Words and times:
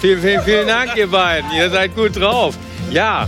Vielen, 0.00 0.20
vielen, 0.20 0.42
vielen 0.42 0.66
Dank, 0.66 0.94
ihr 0.96 1.06
beiden. 1.06 1.50
Ihr 1.52 1.70
seid 1.70 1.94
gut 1.94 2.16
drauf. 2.16 2.56
Ja, 2.90 3.26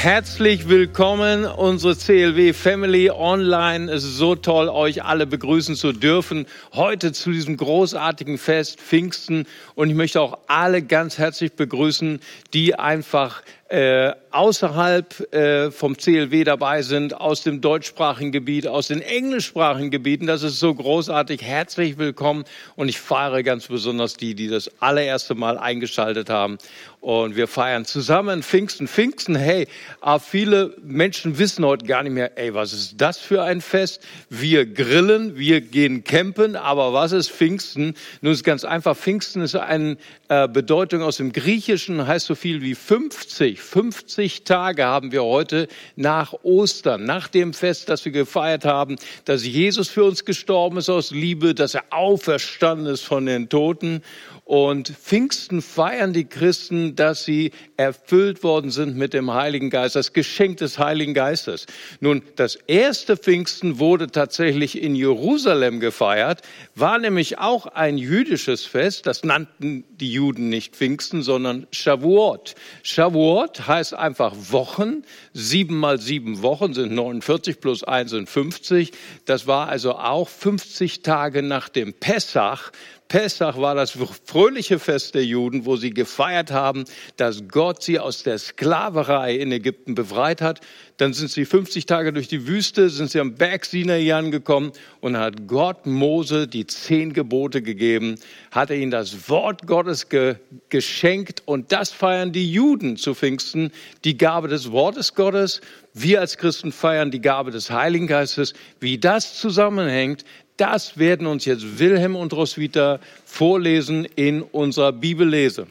Herzlich 0.00 0.68
willkommen, 0.68 1.44
unsere 1.44 1.96
CLW 1.96 2.52
Family 2.52 3.10
Online. 3.10 3.90
Es 3.90 4.04
ist 4.04 4.16
so 4.16 4.36
toll, 4.36 4.68
euch 4.68 5.02
alle 5.02 5.26
begrüßen 5.26 5.74
zu 5.74 5.90
dürfen. 5.90 6.46
Heute 6.72 7.10
zu 7.10 7.32
diesem 7.32 7.56
großartigen 7.56 8.38
Fest 8.38 8.80
Pfingsten. 8.80 9.44
Und 9.74 9.90
ich 9.90 9.96
möchte 9.96 10.20
auch 10.20 10.38
alle 10.46 10.82
ganz 10.82 11.18
herzlich 11.18 11.54
begrüßen, 11.54 12.20
die 12.54 12.78
einfach 12.78 13.42
äh, 13.68 14.12
außerhalb 14.30 15.34
äh, 15.34 15.70
vom 15.70 15.96
CLW 15.96 16.44
dabei 16.44 16.80
sind, 16.82 17.14
aus 17.14 17.42
dem 17.42 17.60
deutschsprachigen 17.60 18.32
Gebiet, 18.32 18.66
aus 18.66 18.88
den 18.88 19.02
englischsprachigen 19.02 19.90
Gebieten. 19.90 20.26
Das 20.26 20.42
ist 20.42 20.58
so 20.58 20.74
großartig. 20.74 21.42
Herzlich 21.42 21.98
willkommen 21.98 22.44
und 22.76 22.88
ich 22.88 22.98
feiere 22.98 23.42
ganz 23.42 23.66
besonders 23.66 24.14
die, 24.14 24.34
die 24.34 24.48
das 24.48 24.70
allererste 24.80 25.34
Mal 25.34 25.58
eingeschaltet 25.58 26.30
haben. 26.30 26.56
Und 27.00 27.36
wir 27.36 27.46
feiern 27.46 27.84
zusammen 27.84 28.42
Pfingsten. 28.42 28.88
Pfingsten, 28.88 29.36
hey, 29.36 29.68
aber 30.00 30.18
viele 30.18 30.74
Menschen 30.82 31.38
wissen 31.38 31.64
heute 31.64 31.86
gar 31.86 32.02
nicht 32.02 32.12
mehr, 32.12 32.36
ey, 32.36 32.54
was 32.54 32.72
ist 32.72 32.94
das 32.96 33.18
für 33.18 33.44
ein 33.44 33.60
Fest? 33.60 34.02
Wir 34.30 34.66
grillen, 34.66 35.38
wir 35.38 35.60
gehen 35.60 36.02
campen, 36.04 36.56
aber 36.56 36.92
was 36.92 37.12
ist 37.12 37.30
Pfingsten? 37.30 37.94
Nun 38.20 38.32
ist 38.32 38.44
ganz 38.44 38.64
einfach, 38.64 38.96
Pfingsten 38.96 39.42
ist 39.42 39.54
eine 39.54 39.96
äh, 40.28 40.48
Bedeutung 40.48 41.02
aus 41.02 41.18
dem 41.18 41.32
Griechischen, 41.32 42.06
heißt 42.06 42.26
so 42.26 42.34
viel 42.34 42.62
wie 42.62 42.74
50. 42.74 43.57
50 43.60 44.44
Tage 44.44 44.84
haben 44.84 45.12
wir 45.12 45.24
heute 45.24 45.68
nach 45.96 46.34
Ostern, 46.42 47.04
nach 47.04 47.28
dem 47.28 47.52
Fest, 47.52 47.88
das 47.88 48.04
wir 48.04 48.12
gefeiert 48.12 48.64
haben, 48.64 48.96
dass 49.24 49.44
Jesus 49.44 49.88
für 49.88 50.04
uns 50.04 50.24
gestorben 50.24 50.78
ist 50.78 50.88
aus 50.88 51.10
Liebe, 51.10 51.54
dass 51.54 51.74
er 51.74 51.84
auferstanden 51.90 52.86
ist 52.86 53.04
von 53.04 53.26
den 53.26 53.48
Toten. 53.48 54.02
Und 54.48 54.88
Pfingsten 54.88 55.60
feiern 55.60 56.14
die 56.14 56.24
Christen, 56.24 56.96
dass 56.96 57.26
sie 57.26 57.50
erfüllt 57.76 58.42
worden 58.42 58.70
sind 58.70 58.96
mit 58.96 59.12
dem 59.12 59.34
Heiligen 59.34 59.68
Geist, 59.68 59.94
das 59.94 60.14
Geschenk 60.14 60.56
des 60.56 60.78
Heiligen 60.78 61.12
Geistes. 61.12 61.66
Nun, 62.00 62.22
das 62.36 62.56
erste 62.66 63.18
Pfingsten 63.18 63.78
wurde 63.78 64.06
tatsächlich 64.06 64.80
in 64.80 64.94
Jerusalem 64.94 65.80
gefeiert, 65.80 66.40
war 66.74 66.98
nämlich 66.98 67.38
auch 67.38 67.66
ein 67.66 67.98
jüdisches 67.98 68.64
Fest. 68.64 69.04
Das 69.04 69.22
nannten 69.22 69.84
die 69.90 70.14
Juden 70.14 70.48
nicht 70.48 70.74
Pfingsten, 70.74 71.20
sondern 71.20 71.66
Shavuot. 71.70 72.54
Shavuot 72.82 73.66
heißt 73.66 73.92
einfach 73.92 74.32
Wochen. 74.34 75.02
Sieben 75.34 75.76
mal 75.76 76.00
sieben 76.00 76.40
Wochen 76.40 76.72
sind 76.72 76.94
49 76.94 77.60
plus 77.60 77.84
eins 77.84 78.12
sind 78.12 78.30
50. 78.30 78.92
Das 79.26 79.46
war 79.46 79.68
also 79.68 79.96
auch 79.96 80.30
50 80.30 81.02
Tage 81.02 81.42
nach 81.42 81.68
dem 81.68 81.92
Pessach 81.92 82.72
Pessach 83.08 83.58
war 83.58 83.74
das 83.74 83.96
fröhliche 84.26 84.78
Fest 84.78 85.14
der 85.14 85.24
Juden, 85.24 85.64
wo 85.64 85.76
sie 85.76 85.90
gefeiert 85.90 86.50
haben, 86.50 86.84
dass 87.16 87.48
Gott 87.48 87.82
sie 87.82 87.98
aus 87.98 88.22
der 88.22 88.38
Sklaverei 88.38 89.36
in 89.36 89.50
Ägypten 89.50 89.94
befreit 89.94 90.42
hat. 90.42 90.60
Dann 90.98 91.14
sind 91.14 91.30
sie 91.30 91.46
50 91.46 91.86
Tage 91.86 92.12
durch 92.12 92.28
die 92.28 92.46
Wüste, 92.46 92.90
sind 92.90 93.10
sie 93.10 93.20
am 93.20 93.34
Berg 93.34 93.64
Sinai 93.64 94.12
angekommen 94.12 94.72
und 95.00 95.16
hat 95.16 95.46
Gott 95.46 95.86
Mose 95.86 96.46
die 96.48 96.66
zehn 96.66 97.14
Gebote 97.14 97.62
gegeben, 97.62 98.16
hat 98.50 98.68
er 98.68 98.76
ihnen 98.76 98.90
das 98.90 99.30
Wort 99.30 99.66
Gottes 99.66 100.08
ge 100.08 100.36
geschenkt 100.68 101.42
und 101.46 101.72
das 101.72 101.90
feiern 101.92 102.32
die 102.32 102.52
Juden 102.52 102.98
zu 102.98 103.14
Pfingsten, 103.14 103.70
die 104.04 104.18
Gabe 104.18 104.48
des 104.48 104.70
Wortes 104.70 105.14
Gottes. 105.14 105.62
Wir 105.94 106.20
als 106.20 106.36
Christen 106.36 106.72
feiern 106.72 107.10
die 107.10 107.22
Gabe 107.22 107.50
des 107.50 107.70
Heiligen 107.70 108.06
Geistes. 108.06 108.52
Wie 108.80 108.98
das 108.98 109.38
zusammenhängt, 109.40 110.24
das 110.58 110.98
werden 110.98 111.26
uns 111.26 111.44
jetzt 111.44 111.78
Wilhelm 111.78 112.16
und 112.16 112.32
Roswitha 112.32 113.00
vorlesen 113.24 114.06
in 114.16 114.42
unserer 114.42 114.92
Bibellese. 114.92 115.66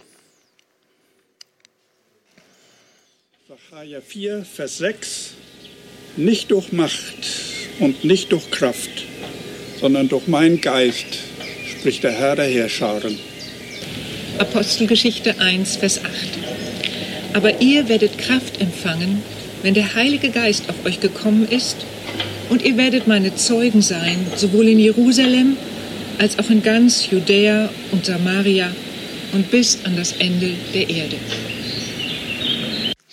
Sacharja 3.47 4.01
4, 4.01 4.45
Vers 4.45 4.77
6. 4.79 5.33
Nicht 6.15 6.51
durch 6.51 6.71
Macht 6.71 7.29
und 7.79 8.03
nicht 8.03 8.31
durch 8.31 8.49
Kraft, 8.49 9.05
sondern 9.79 10.09
durch 10.09 10.27
meinen 10.27 10.61
Geist, 10.61 11.19
spricht 11.69 12.03
der 12.03 12.11
Herr 12.11 12.35
der 12.35 12.47
Herrscharen. 12.47 13.19
Apostelgeschichte 14.39 15.39
1, 15.39 15.75
Vers 15.75 15.99
8. 16.03 16.09
Aber 17.33 17.61
ihr 17.61 17.87
werdet 17.89 18.17
Kraft 18.17 18.59
empfangen, 18.61 19.21
wenn 19.61 19.73
der 19.73 19.93
Heilige 19.95 20.31
Geist 20.31 20.69
auf 20.69 20.85
euch 20.85 20.99
gekommen 20.99 21.47
ist 21.47 21.85
und 22.49 22.61
ihr 22.63 22.77
werdet 22.77 23.07
meine 23.07 23.35
Zeugen 23.35 23.81
sein, 23.81 24.25
sowohl 24.35 24.67
in 24.67 24.79
Jerusalem 24.79 25.57
als 26.19 26.39
auch 26.39 26.49
in 26.49 26.63
ganz 26.63 27.09
Judäa 27.09 27.69
und 27.91 28.05
Samaria 28.05 28.71
und 29.33 29.51
bis 29.51 29.83
an 29.85 29.95
das 29.95 30.13
Ende 30.13 30.51
der 30.73 30.89
Erde. 30.89 31.15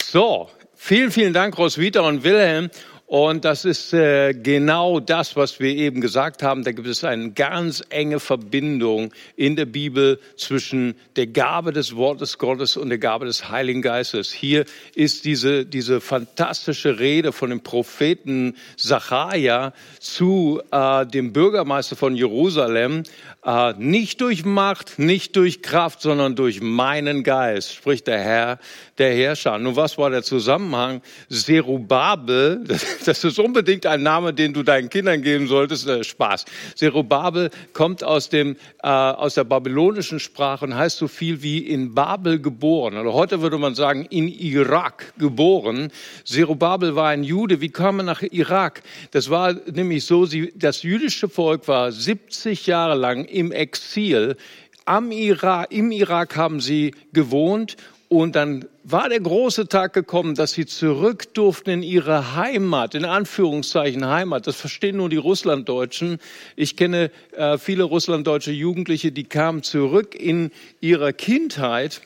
So, 0.03 0.49
vielen, 0.77 1.11
vielen 1.11 1.33
Dank, 1.33 1.59
Roswitha 1.59 2.01
und 2.01 2.25
Wilhelm. 2.25 2.71
Und 3.07 3.45
das 3.45 3.67
ist 3.67 3.93
äh, 3.93 4.33
genau 4.33 4.99
das, 4.99 5.37
was 5.37 5.61
wir 5.61 5.69
eben 5.69 6.01
gesagt 6.01 6.43
haben. 6.43 6.65
Da 6.65 6.73
gibt 6.73 6.89
es 6.89 7.05
eine 7.05 7.33
ganz 7.33 7.83
enge 7.91 8.19
Verbindung 8.19 9.13
in 9.37 9.57
der 9.57 9.67
Bibel 9.67 10.19
zwischen 10.37 10.95
der 11.17 11.27
Gabe 11.27 11.73
des 11.73 11.97
Wortes 11.97 12.39
Gottes 12.39 12.79
und 12.79 12.89
der 12.89 12.97
Gabe 12.99 13.27
des 13.27 13.51
Heiligen 13.51 13.83
Geistes. 13.83 14.33
Hier 14.33 14.65
ist 14.95 15.27
diese, 15.27 15.67
diese 15.67 16.01
fantastische 16.01 16.99
Rede 16.99 17.33
von 17.33 17.51
dem 17.51 17.61
Propheten 17.61 18.57
Zacharia 18.79 19.75
zu 20.01 20.63
äh, 20.71 21.05
dem 21.05 21.35
Bürgermeister 21.35 21.97
von 21.97 22.17
Jerusalem. 22.17 23.03
Äh, 23.45 23.75
nicht 23.77 24.23
durch 24.23 24.47
Macht, 24.47 24.99
nicht 24.99 25.37
durch 25.37 25.61
Kraft, 25.61 26.01
sondern 26.01 26.35
durch 26.35 26.63
meinen 26.63 27.23
Geist, 27.25 27.75
spricht 27.75 28.07
der 28.07 28.19
Herr, 28.19 28.59
der 28.97 29.15
Herrscher. 29.15 29.59
Nun, 29.59 29.77
was 29.77 29.99
war 29.99 30.09
der 30.09 30.23
Zusammenhang? 30.23 31.03
Zerubabel, 31.29 32.65
das 33.05 33.23
ist 33.23 33.39
unbedingt 33.39 33.85
ein 33.85 34.03
Name, 34.03 34.33
den 34.33 34.55
du 34.55 34.63
deinen 34.63 34.89
Kindern 34.89 35.21
geben 35.21 35.47
solltest. 35.47 35.87
Äh, 35.87 36.05
Spaß. 36.05 36.47
Zerubabel 36.75 37.51
kommt 37.75 38.03
aus, 38.03 38.31
dem, 38.31 38.57
äh, 38.83 38.89
aus 38.89 39.35
der 39.35 39.45
babylonischen 39.45 40.21
Sprache 40.21 40.65
und 40.65 40.75
heißt 40.75 40.97
so 40.97 41.07
viel 41.07 41.43
wie 41.43 41.59
in 41.59 41.95
Babel 41.95 42.41
geboren. 42.41 42.97
Also 42.97 43.13
heute 43.13 43.43
würde 43.43 43.59
man 43.59 43.75
sagen, 43.75 44.07
in 44.09 44.29
Irak 44.29 45.13
geboren. 45.19 45.93
Zerubabel 46.25 46.97
war 46.97 47.09
ein 47.09 47.25
Jude. 47.25 47.61
Wie 47.61 47.69
kam 47.69 48.01
er 48.01 48.05
nach 48.05 48.23
Irak? 48.23 48.83
Das 49.11 49.29
war 49.29 49.53
nämlich 49.53 50.07
so, 50.07 50.25
sie, 50.25 50.55
das 50.57 50.83
jüdische 50.83 51.29
Volk 51.29 51.69
war 51.69 51.93
70 51.93 52.67
Jahre 52.67 52.95
lang 52.95 53.27
im 53.35 53.53
Exil. 53.53 54.37
Am 54.85 55.11
Irak, 55.11 55.73
Im 55.73 55.91
Irak 55.91 56.37
haben 56.37 56.61
sie 56.61 56.95
gewohnt 57.13 57.77
und 58.09 58.37
dann 58.37 58.67
war 58.85 59.09
der 59.09 59.21
große 59.21 59.67
Tag 59.67 59.95
gekommen, 59.95 60.35
dass 60.35 60.53
sie 60.53 60.67
zurück 60.67 61.33
durften 61.35 61.71
in 61.71 61.83
ihre 61.83 62.37
Heimat, 62.37 62.95
in 62.95 63.05
Anführungszeichen 63.05 64.07
Heimat. 64.07 64.47
Das 64.47 64.57
verstehen 64.57 64.99
nur 64.99 65.09
die 65.09 65.17
Russlanddeutschen. 65.17 66.19
Ich 66.55 66.77
kenne 66.77 67.11
äh, 67.33 67.57
viele 67.57 67.85
russlanddeutsche 67.85 68.53
Jugendliche, 68.53 69.11
die 69.11 69.25
kamen 69.25 69.63
zurück 69.63 70.15
in 70.15 70.51
ihrer 70.81 71.13
Kindheit 71.13 72.03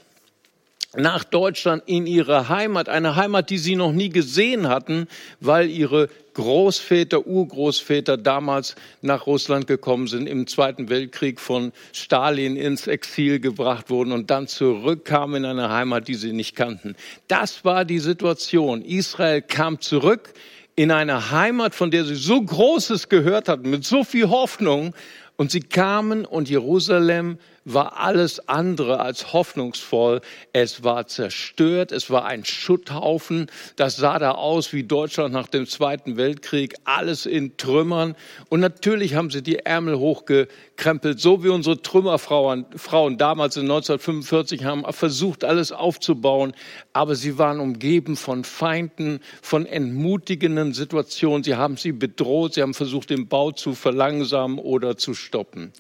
nach 0.97 1.25
Deutschland 1.25 1.83
in 1.87 2.07
ihre 2.07 2.49
Heimat, 2.49 2.89
eine 2.89 3.15
Heimat, 3.15 3.51
die 3.51 3.59
sie 3.59 3.77
noch 3.77 3.93
nie 3.93 4.09
gesehen 4.09 4.69
hatten, 4.69 5.07
weil 5.41 5.69
ihre 5.69 6.09
Großväter, 6.33 7.27
Urgroßväter 7.27 8.17
damals 8.17 8.75
nach 9.03 9.27
Russland 9.27 9.67
gekommen 9.67 10.07
sind, 10.07 10.27
im 10.27 10.47
Zweiten 10.47 10.89
Weltkrieg 10.89 11.41
von 11.41 11.73
Stalin 11.93 12.57
ins 12.57 12.87
Exil 12.87 13.41
gebracht 13.41 13.91
wurden 13.91 14.13
und 14.13 14.31
dann 14.31 14.47
zurückkamen 14.47 15.45
in 15.45 15.51
eine 15.51 15.71
Heimat, 15.71 16.09
die 16.09 16.15
sie 16.15 16.33
nicht 16.33 16.57
kannten. 16.57 16.97
Das 17.27 17.65
war 17.65 17.85
die 17.85 17.99
Situation. 17.99 18.83
Israel 18.83 19.43
kam 19.43 19.81
zurück 19.81 20.33
in 20.75 20.93
eine 20.93 21.33
Heimat, 21.33 21.75
von 21.75 21.91
der 21.91 22.05
sie 22.05 22.15
so 22.15 22.41
Großes 22.41 23.09
gehört 23.09 23.49
hatten, 23.49 23.69
mit 23.69 23.85
so 23.85 24.05
viel 24.05 24.31
Hoffnung. 24.31 24.95
Und 25.37 25.53
sie 25.53 25.61
kamen 25.61 26.25
und 26.25 26.49
Jerusalem 26.49 27.39
war 27.75 27.99
alles 27.99 28.49
andere 28.49 29.01
als 29.01 29.33
hoffnungsvoll. 29.33 30.21
Es 30.53 30.85
war 30.85 31.07
zerstört, 31.07 31.93
es 31.93 32.11
war 32.11 32.25
ein 32.25 32.45
Schutthaufen. 32.45 33.51
Das 33.77 33.97
sah 33.97 34.19
da 34.19 34.33
aus 34.33 34.73
wie 34.73 34.85
Deutschland 34.85 35.33
nach 35.33 35.49
dem 35.49 35.67
Zweiten 35.67 36.17
Weltkrieg, 36.17 36.75
alles 36.85 37.27
in 37.27 37.57
Trümmern. 37.57 38.17
Und 38.49 38.61
natürlich 38.61 39.15
haben 39.15 39.31
sie 39.31 39.43
die 39.43 39.59
Ärmel 39.59 39.99
hochgekrempelt, 39.99 41.21
so 41.21 41.45
wie 41.45 41.49
unsere 41.49 41.83
Trümmerfrauen 41.83 42.67
Frauen 42.77 43.19
damals 43.19 43.57
in 43.57 43.63
1945 43.63 44.65
haben 44.65 44.85
versucht, 44.93 45.45
alles 45.45 45.73
aufzubauen. 45.73 46.55
Aber 46.93 47.15
sie 47.15 47.39
waren 47.39 47.61
umgeben 47.61 48.17
von 48.17 48.45
Feinden, 48.45 49.21
von 49.43 49.67
entmutigenden 49.67 50.73
Situationen. 50.73 51.45
Sie 51.45 51.57
haben 51.57 51.77
sie 51.77 51.93
bedroht, 51.93 52.55
sie 52.55 52.63
haben 52.63 52.75
versucht, 52.75 53.11
den 53.11 53.29
Bau 53.29 53.53
zu 53.53 53.75
verlangsamen 53.75 54.59
oder 54.59 54.97
zu 54.97 55.15
stoppen. 55.15 55.73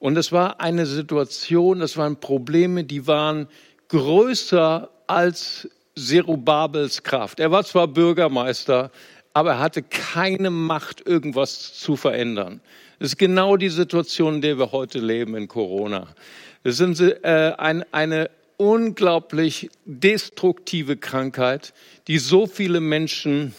Und 0.00 0.16
es 0.16 0.32
war 0.32 0.60
eine 0.60 0.86
Situation, 0.86 1.80
das 1.80 1.96
waren 1.96 2.18
Probleme, 2.18 2.84
die 2.84 3.06
waren 3.06 3.46
größer 3.88 4.90
als 5.06 5.68
Zerubabels 5.94 7.02
Kraft. 7.02 7.38
Er 7.38 7.50
war 7.50 7.64
zwar 7.64 7.86
Bürgermeister, 7.86 8.90
aber 9.34 9.50
er 9.50 9.58
hatte 9.60 9.82
keine 9.82 10.50
Macht, 10.50 11.06
irgendwas 11.06 11.74
zu 11.74 11.96
verändern. 11.96 12.62
Das 12.98 13.10
ist 13.10 13.18
genau 13.18 13.56
die 13.56 13.68
Situation, 13.68 14.36
in 14.36 14.40
der 14.40 14.58
wir 14.58 14.72
heute 14.72 14.98
leben 14.98 15.36
in 15.36 15.48
Corona. 15.48 16.08
Es 16.64 16.78
sind 16.78 16.98
äh, 17.00 17.52
ein, 17.58 17.84
eine 17.92 18.30
unglaublich 18.56 19.70
destruktive 19.84 20.96
Krankheit, 20.96 21.74
die 22.08 22.18
so 22.18 22.46
viele 22.46 22.80
Menschen 22.80 23.54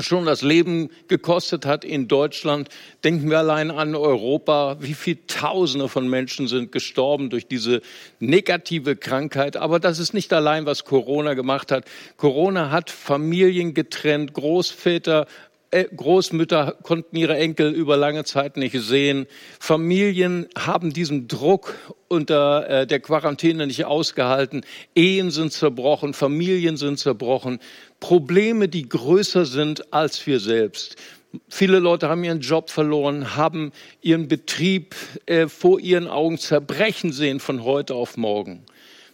schon 0.00 0.26
das 0.26 0.42
Leben 0.42 0.90
gekostet 1.08 1.66
hat 1.66 1.84
in 1.84 2.06
Deutschland. 2.06 2.68
Denken 3.02 3.30
wir 3.30 3.38
allein 3.38 3.72
an 3.72 3.96
Europa, 3.96 4.76
wie 4.78 4.94
viele 4.94 5.26
Tausende 5.26 5.88
von 5.88 6.08
Menschen 6.08 6.46
sind 6.46 6.70
gestorben 6.70 7.30
durch 7.30 7.48
diese 7.48 7.82
negative 8.20 8.94
Krankheit. 8.94 9.56
Aber 9.56 9.80
das 9.80 9.98
ist 9.98 10.14
nicht 10.14 10.32
allein, 10.32 10.66
was 10.66 10.84
Corona 10.84 11.34
gemacht 11.34 11.72
hat. 11.72 11.84
Corona 12.16 12.70
hat 12.70 12.90
Familien 12.90 13.74
getrennt, 13.74 14.34
Großväter, 14.34 15.26
Großmütter 15.70 16.76
konnten 16.82 17.16
ihre 17.16 17.36
Enkel 17.36 17.72
über 17.72 17.96
lange 17.96 18.24
Zeit 18.24 18.56
nicht 18.56 18.74
sehen. 18.80 19.26
Familien 19.60 20.46
haben 20.56 20.92
diesen 20.92 21.28
Druck 21.28 21.74
unter 22.08 22.68
äh, 22.68 22.86
der 22.86 23.00
Quarantäne 23.00 23.66
nicht 23.66 23.84
ausgehalten. 23.84 24.64
Ehen 24.94 25.30
sind 25.30 25.52
zerbrochen, 25.52 26.14
Familien 26.14 26.78
sind 26.78 26.98
zerbrochen. 26.98 27.58
Probleme, 28.00 28.68
die 28.68 28.88
größer 28.88 29.44
sind 29.44 29.92
als 29.92 30.26
wir 30.26 30.40
selbst. 30.40 30.96
Viele 31.50 31.78
Leute 31.78 32.08
haben 32.08 32.24
ihren 32.24 32.40
Job 32.40 32.70
verloren, 32.70 33.36
haben 33.36 33.72
ihren 34.00 34.28
Betrieb 34.28 34.94
äh, 35.26 35.48
vor 35.48 35.80
ihren 35.80 36.08
Augen 36.08 36.38
zerbrechen 36.38 37.12
sehen 37.12 37.40
von 37.40 37.62
heute 37.64 37.94
auf 37.94 38.16
morgen. 38.16 38.64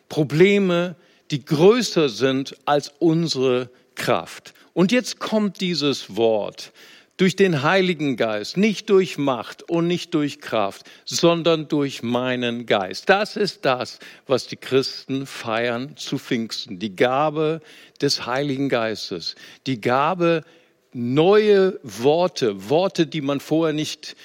Probleme, 0.09 0.95
die 1.33 1.45
größer 1.45 2.09
sind 2.09 2.57
als 2.65 2.93
unsere 3.01 3.71
Kraft. 3.97 4.55
Und 4.75 4.93
jetzt 4.93 5.21
kommt 5.21 5.61
dieses 5.61 6.17
Wort 6.17 6.73
durch 7.17 7.37
den 7.37 7.63
Heiligen 7.63 8.17
Geist, 8.17 8.57
nicht 8.57 8.91
durch 8.91 9.19
Macht 9.19 9.63
und 9.71 9.87
nicht 9.87 10.15
durch 10.15 10.41
Kraft, 10.41 10.91
sondern 11.05 11.69
durch 11.69 12.03
meinen 12.03 12.67
Geist. 12.67 13.09
Das 13.09 13.37
ist 13.37 13.65
das, 13.65 14.01
was 14.27 14.49
die 14.49 14.57
Christen 14.57 15.27
feiern 15.27 15.97
zu 15.97 16.19
Pfingsten. 16.19 16.81
Die 16.81 16.97
Gabe 16.97 17.61
des 18.01 18.27
Heiligen 18.27 18.69
Geistes. 18.69 19.37
Die 19.67 19.81
Gabe, 19.81 20.43
neue 20.93 21.79
Worte, 21.85 22.69
Worte, 22.69 23.07
die 23.07 23.21
man 23.21 23.39
vorher 23.39 23.75
nicht 23.75 24.17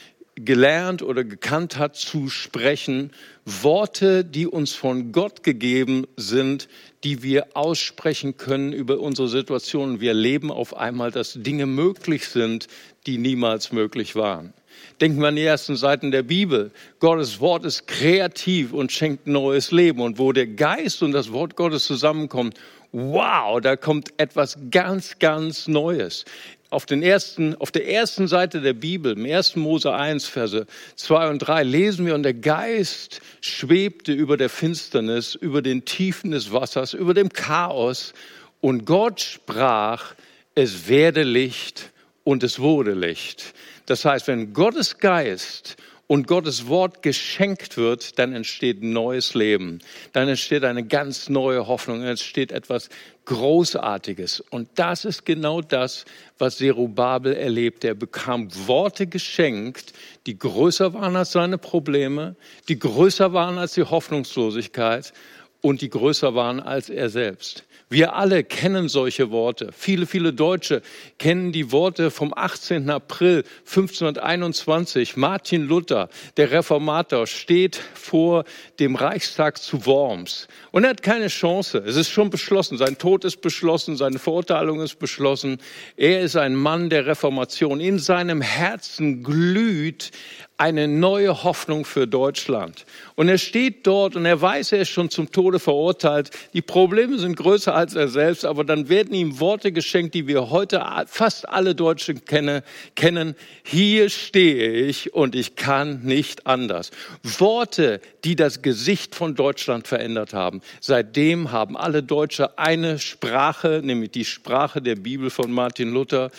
gelernt 0.46 1.02
oder 1.02 1.24
gekannt 1.24 1.78
hat, 1.78 1.96
zu 1.96 2.30
sprechen. 2.30 3.12
Worte, 3.46 4.24
die 4.24 4.48
uns 4.48 4.74
von 4.74 5.12
Gott 5.12 5.44
gegeben 5.44 6.06
sind, 6.16 6.68
die 7.04 7.24
wir 7.24 7.56
aussprechen 7.56 8.38
können 8.38 8.74
über 8.74 9.00
unsere 9.00 9.28
Situation. 9.28 10.02
Wir 10.02 10.10
erleben 10.10 10.52
auf 10.52 10.76
einmal, 10.76 11.12
dass 11.12 11.34
Dinge 11.34 11.66
möglich 11.66 12.28
sind, 12.28 12.68
die 13.06 13.18
niemals 13.18 13.72
möglich 13.72 14.16
waren. 14.16 14.54
Denken 15.02 15.20
wir 15.22 15.30
an 15.30 15.36
die 15.36 15.44
ersten 15.44 15.76
Seiten 15.76 16.12
der 16.12 16.24
Bibel. 16.24 16.72
Gottes 17.00 17.40
Wort 17.40 17.66
ist 17.66 17.88
kreativ 17.88 18.74
und 18.74 18.92
schenkt 18.92 19.28
neues 19.28 19.72
Leben. 19.72 20.02
Und 20.02 20.20
wo 20.20 20.32
der 20.32 20.48
Geist 20.48 21.04
und 21.04 21.12
das 21.12 21.32
Wort 21.32 21.56
Gottes 21.56 21.86
zusammenkommen, 21.86 22.54
wow, 22.92 23.62
da 23.62 23.76
kommt 23.76 24.14
etwas 24.18 24.58
ganz, 24.72 25.20
ganz 25.20 25.68
Neues 25.68 26.26
auf, 26.70 26.86
den 26.86 27.02
ersten, 27.02 27.56
auf 27.56 27.72
der 27.72 27.88
ersten 27.88 28.28
Seite 28.28 28.62
der 28.62 28.74
Bibel, 28.74 29.14
im 29.14 29.26
1. 29.26 29.56
Mose 29.56 29.94
1, 29.94 30.28
Verse 30.28 30.66
2 30.96 31.30
und 31.30 31.40
3, 31.40 31.64
lesen 31.64 32.06
wir, 32.06 32.16
und 32.16 32.24
der 32.24 32.34
Geist 32.34 33.22
schwebte 33.42 34.14
über 34.14 34.38
der 34.38 34.50
Finsternis, 34.50 35.36
über 35.36 35.62
den 35.62 35.86
Tiefen 35.86 36.32
des 36.32 36.52
Wassers, 36.52 36.94
über 36.94 37.14
dem 37.14 37.30
Chaos, 37.30 38.14
und 38.62 38.86
Gott 38.86 39.22
sprach, 39.22 40.16
es 40.54 40.90
werde 40.90 41.24
Licht 41.24 41.92
und 42.24 42.44
es 42.44 42.60
wurde 42.60 42.94
Licht. 42.94 43.54
Das 43.86 44.06
heißt, 44.06 44.28
wenn 44.28 44.54
Gottes 44.54 44.98
Geist 44.98 45.78
und 46.08 46.28
Gottes 46.28 46.68
Wort 46.68 47.02
geschenkt 47.02 47.78
wird, 47.78 48.20
dann 48.20 48.34
entsteht 48.34 48.84
neues 48.84 49.36
Leben. 49.36 49.80
Dann 50.12 50.28
entsteht 50.28 50.64
eine 50.64 50.84
ganz 50.84 51.30
neue 51.30 51.68
Hoffnung. 51.68 52.00
Dann 52.00 52.10
entsteht 52.10 52.52
etwas 52.52 52.90
Großartiges. 53.30 54.40
Und 54.50 54.70
das 54.74 55.06
ist 55.06 55.24
genau 55.24 55.62
das, 55.62 56.06
was 56.40 56.58
Zerubabel 56.58 57.36
erlebt. 57.36 57.84
Er 57.84 57.94
bekam 57.94 58.50
Worte 58.66 59.06
geschenkt, 59.06 59.94
die 60.26 60.40
größer 60.40 60.96
waren 60.96 61.16
als 61.16 61.34
seine 61.34 61.60
Probleme, 61.60 62.36
die 62.70 62.80
größer 62.80 63.32
waren 63.32 63.60
als 63.60 63.76
die 63.76 63.84
Hoffnungslosigkeit 63.84 65.14
und 65.62 65.82
die 65.82 65.92
größer 65.92 66.34
waren 66.34 66.60
als 66.60 66.90
er 66.90 67.10
selbst. 67.10 67.66
Wir 67.92 68.14
alle 68.14 68.44
kennen 68.44 68.88
solche 68.88 69.32
Worte. 69.32 69.72
Viele, 69.76 70.06
viele 70.06 70.32
Deutsche 70.32 70.84
kennen 71.18 71.52
die 71.52 71.72
Worte 71.72 72.12
vom 72.12 72.36
18. 72.36 72.88
April 72.88 73.44
1521. 73.66 75.18
Martin 75.18 75.64
Luther, 75.64 76.10
der 76.38 76.52
Reformator, 76.52 77.26
steht 77.26 77.82
vor 77.96 78.44
dem 78.80 78.94
Reichstag 78.94 79.58
zu 79.58 79.88
Worms. 79.88 80.48
Und 80.70 80.84
er 80.84 80.92
hat 80.92 81.02
keine 81.02 81.30
Chance. 81.30 81.80
Es 81.80 81.96
ist 81.96 82.12
schon 82.12 82.30
beschlossen. 82.30 82.78
Sein 82.78 83.00
Tod 83.00 83.26
ist 83.26 83.42
beschlossen. 83.42 83.98
Seine 83.98 84.20
Verurteilung 84.20 84.82
ist 84.82 85.00
beschlossen. 85.00 85.58
Er 85.98 86.22
ist 86.22 86.36
ein 86.36 86.54
Mann 86.54 86.92
der 86.92 87.08
Reformation. 87.08 87.80
In 87.80 87.98
seinem 87.98 88.42
Herzen 88.42 89.24
glüht 89.24 90.12
eine 90.60 90.90
neue 90.90 91.44
Hoffnung 91.46 91.86
für 91.86 92.06
Deutschland. 92.06 92.86
Und 93.16 93.30
er 93.30 93.38
steht 93.38 93.88
dort 93.88 94.18
und 94.18 94.26
er 94.26 94.42
weiß, 94.42 94.74
er 94.74 94.82
ist 94.82 94.90
schon 94.90 95.10
zum 95.10 95.32
Tode 95.32 95.58
verurteilt. 95.58 96.32
Die 96.52 96.62
Probleme 96.62 97.18
sind 97.18 97.38
größer 97.38 97.74
als 97.74 97.96
er 97.96 98.10
selbst, 98.10 98.44
aber 98.44 98.66
dann 98.66 98.90
werden 98.90 99.14
ihm 99.14 99.40
Worte 99.40 99.72
geschenkt, 99.72 100.16
die 100.16 100.28
wir 100.28 100.50
heute 100.50 100.86
fast 101.08 101.48
alle 101.48 101.76
Deutschen 101.76 102.26
kenne, 102.26 102.64
kennen. 102.96 103.36
Hier 103.64 104.10
stehe 104.10 104.70
ich 104.74 105.14
und 105.14 105.34
ich 105.34 105.56
kann 105.56 106.02
nicht 106.04 106.46
anders. 106.46 106.92
Worte, 107.24 108.02
die 108.26 108.36
das 108.36 108.62
Gesicht 108.62 109.16
von 109.16 109.36
Deutschland 109.36 109.88
verändert 109.88 110.34
haben. 110.34 110.60
Seitdem 110.82 111.54
haben 111.54 111.78
alle 111.78 112.04
Deutsche 112.04 112.60
eine 112.60 113.00
Sprache, 113.00 113.80
nämlich 113.82 114.12
die 114.12 114.26
Sprache 114.26 114.82
der 114.82 114.96
Bibel 114.96 115.30
von 115.30 115.54
Martin 115.54 115.94
Luther. 115.94 116.32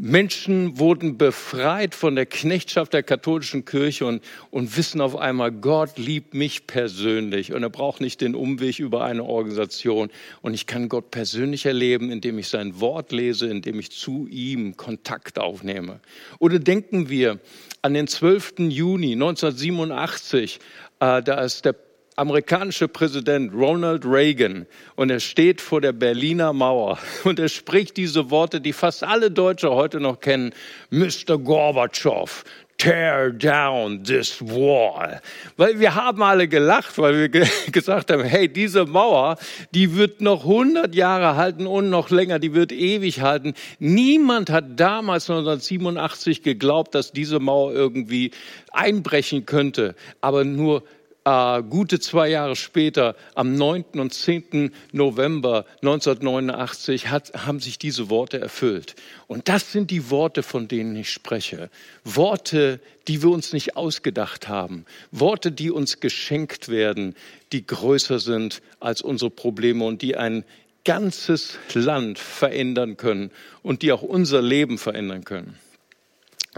Menschen 0.00 0.78
wurden 0.78 1.18
befreit 1.18 1.92
von 1.92 2.14
der 2.14 2.24
Knechtschaft 2.24 2.92
der 2.92 3.02
katholischen 3.02 3.64
Kirche 3.64 4.06
und, 4.06 4.22
und 4.52 4.76
wissen 4.76 5.00
auf 5.00 5.16
einmal, 5.16 5.50
Gott 5.50 5.98
liebt 5.98 6.34
mich 6.34 6.68
persönlich 6.68 7.52
und 7.52 7.64
er 7.64 7.68
braucht 7.68 8.00
nicht 8.00 8.20
den 8.20 8.36
Umweg 8.36 8.78
über 8.78 9.02
eine 9.02 9.24
Organisation. 9.24 10.10
Und 10.40 10.54
ich 10.54 10.66
kann 10.66 10.88
Gott 10.88 11.10
persönlich 11.10 11.66
erleben, 11.66 12.12
indem 12.12 12.38
ich 12.38 12.46
sein 12.46 12.80
Wort 12.80 13.10
lese, 13.10 13.48
indem 13.48 13.80
ich 13.80 13.90
zu 13.90 14.28
ihm 14.30 14.76
Kontakt 14.76 15.40
aufnehme. 15.40 15.98
Oder 16.38 16.60
denken 16.60 17.08
wir 17.08 17.40
an 17.82 17.94
den 17.94 18.06
12. 18.06 18.54
Juni 18.68 19.14
1987, 19.14 20.60
äh, 21.00 21.22
da 21.24 21.40
ist 21.42 21.64
der 21.64 21.74
amerikanische 22.18 22.88
Präsident 22.88 23.52
Ronald 23.54 24.04
Reagan 24.04 24.66
und 24.96 25.10
er 25.10 25.20
steht 25.20 25.60
vor 25.60 25.80
der 25.80 25.92
Berliner 25.92 26.52
Mauer 26.52 26.98
und 27.24 27.38
er 27.38 27.48
spricht 27.48 27.96
diese 27.96 28.30
Worte, 28.30 28.60
die 28.60 28.72
fast 28.72 29.04
alle 29.04 29.30
Deutsche 29.30 29.70
heute 29.70 30.00
noch 30.00 30.20
kennen. 30.20 30.52
Mr. 30.90 31.38
Gorbatschow, 31.38 32.44
tear 32.78 33.30
down 33.30 34.02
this 34.02 34.40
wall. 34.40 35.20
Weil 35.56 35.78
wir 35.78 35.94
haben 35.94 36.22
alle 36.22 36.48
gelacht, 36.48 36.98
weil 36.98 37.18
wir 37.18 37.28
ge 37.28 37.46
gesagt 37.72 38.10
haben, 38.10 38.24
hey, 38.24 38.48
diese 38.48 38.84
Mauer, 38.84 39.36
die 39.72 39.96
wird 39.96 40.20
noch 40.20 40.42
100 40.42 40.94
Jahre 40.94 41.36
halten 41.36 41.66
und 41.66 41.90
noch 41.90 42.10
länger, 42.10 42.38
die 42.38 42.54
wird 42.54 42.72
ewig 42.72 43.20
halten. 43.20 43.54
Niemand 43.78 44.50
hat 44.50 44.64
damals 44.78 45.30
1987 45.30 46.42
geglaubt, 46.42 46.94
dass 46.94 47.12
diese 47.12 47.38
Mauer 47.40 47.72
irgendwie 47.72 48.30
einbrechen 48.72 49.44
könnte, 49.44 49.94
aber 50.20 50.44
nur 50.44 50.82
äh, 51.28 51.62
gute 51.62 52.00
zwei 52.00 52.28
Jahre 52.28 52.56
später, 52.56 53.14
am 53.34 53.54
9. 53.54 53.84
und 53.98 54.14
10. 54.14 54.72
November 54.92 55.66
1989, 55.82 57.10
hat, 57.10 57.32
haben 57.46 57.60
sich 57.60 57.78
diese 57.78 58.08
Worte 58.08 58.40
erfüllt. 58.40 58.94
Und 59.26 59.48
das 59.48 59.72
sind 59.72 59.90
die 59.90 60.10
Worte, 60.10 60.42
von 60.42 60.68
denen 60.68 60.96
ich 60.96 61.10
spreche. 61.10 61.68
Worte, 62.04 62.80
die 63.08 63.22
wir 63.22 63.30
uns 63.30 63.52
nicht 63.52 63.76
ausgedacht 63.76 64.48
haben. 64.48 64.86
Worte, 65.10 65.52
die 65.52 65.70
uns 65.70 66.00
geschenkt 66.00 66.68
werden, 66.68 67.14
die 67.52 67.66
größer 67.66 68.18
sind 68.18 68.62
als 68.80 69.02
unsere 69.02 69.30
Probleme 69.30 69.84
und 69.84 70.00
die 70.00 70.16
ein 70.16 70.44
ganzes 70.84 71.58
Land 71.74 72.18
verändern 72.18 72.96
können 72.96 73.30
und 73.62 73.82
die 73.82 73.92
auch 73.92 74.02
unser 74.02 74.40
Leben 74.40 74.78
verändern 74.78 75.24
können 75.24 75.58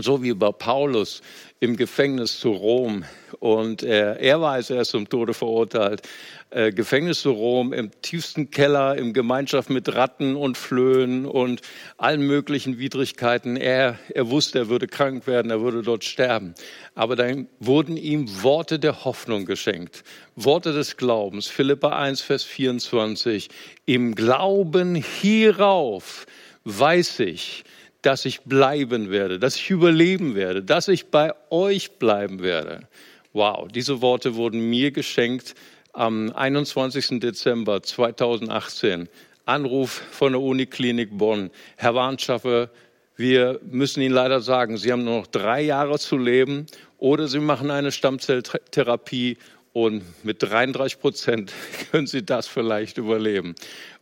so 0.03 0.23
wie 0.23 0.33
bei 0.35 0.53
Paulus 0.53 1.23
im 1.61 1.77
Gefängnis 1.77 2.41
zu 2.41 2.53
Rom. 2.53 3.05
Und 3.39 3.83
äh, 3.83 4.17
er 4.17 4.41
weiß, 4.41 4.71
er 4.71 4.83
ist 4.83 4.91
zum 4.91 5.09
Tode 5.09 5.35
verurteilt. 5.35 6.03
Äh, 6.51 6.73
Gefängnis 6.73 7.21
zu 7.21 7.31
Rom, 7.31 7.73
im 7.73 7.91
tiefsten 8.03 8.51
Keller, 8.51 8.97
in 8.97 9.13
Gemeinschaft 9.13 9.71
mit 9.71 9.95
Ratten 9.95 10.37
und 10.37 10.57
Flöhen 10.57 11.27
und 11.27 11.61
allen 11.97 12.27
möglichen 12.27 12.79
Widrigkeiten. 12.79 13.57
Er, 13.57 13.99
er 14.09 14.31
wusste, 14.31 14.59
er 14.59 14.69
würde 14.69 14.89
krank 14.89 15.27
werden, 15.27 15.51
er 15.51 15.61
würde 15.61 15.83
dort 15.83 16.03
sterben. 16.05 16.55
Aber 16.95 17.15
dann 17.15 17.47
wurden 17.61 17.97
ihm 17.97 18.43
Worte 18.43 18.79
der 18.79 19.05
Hoffnung 19.05 19.45
geschenkt, 19.45 20.03
Worte 20.35 20.73
des 20.73 20.97
Glaubens. 20.97 21.47
Philippa 21.47 21.91
1, 21.91 22.23
Vers 22.23 22.43
24. 22.43 23.49
Im 23.85 24.15
Glauben 24.15 24.95
hierauf 24.95 26.27
weiß 26.65 27.21
ich, 27.21 27.65
dass 28.03 28.25
ich 28.25 28.43
bleiben 28.43 29.11
werde, 29.11 29.39
dass 29.39 29.57
ich 29.57 29.71
überleben 29.71 30.35
werde, 30.35 30.63
dass 30.63 30.89
ich 30.89 31.07
bei 31.07 31.33
euch 31.51 31.93
bleiben 31.93 32.43
werde. 32.43 32.89
Wow, 33.33 33.69
diese 33.69 34.01
Worte 34.03 34.35
wurden 34.35 34.71
mir 34.71 34.91
geschenkt 34.91 35.55
am 35.93 36.33
21. 36.33 37.21
Dezember 37.21 37.83
2018. 37.83 39.09
Anruf 39.45 40.03
von 40.11 40.33
der 40.33 40.41
Uniklinik 40.41 41.17
Bonn. 41.17 41.51
Herr 41.77 41.95
Warnschaffer, 41.95 42.71
wir 43.17 43.61
müssen 43.63 44.01
Ihnen 44.01 44.15
leider 44.15 44.41
sagen, 44.41 44.77
Sie 44.79 44.93
haben 44.93 45.05
nur 45.05 45.19
noch 45.19 45.27
drei 45.27 45.61
Jahre 45.63 45.99
zu 45.99 46.17
leben 46.17 46.67
oder 46.99 47.29
Sie 47.29 47.41
machen 47.41 47.71
eine 47.71 47.93
Stammzelltherapie 47.93 49.37
und 49.73 50.03
mit 50.25 50.43
33 50.43 51.01
Prozent 51.01 51.53
können 51.91 52.07
Sie 52.07 52.25
das 52.25 52.49
vielleicht 52.49 52.99
überleben. 52.99 53.55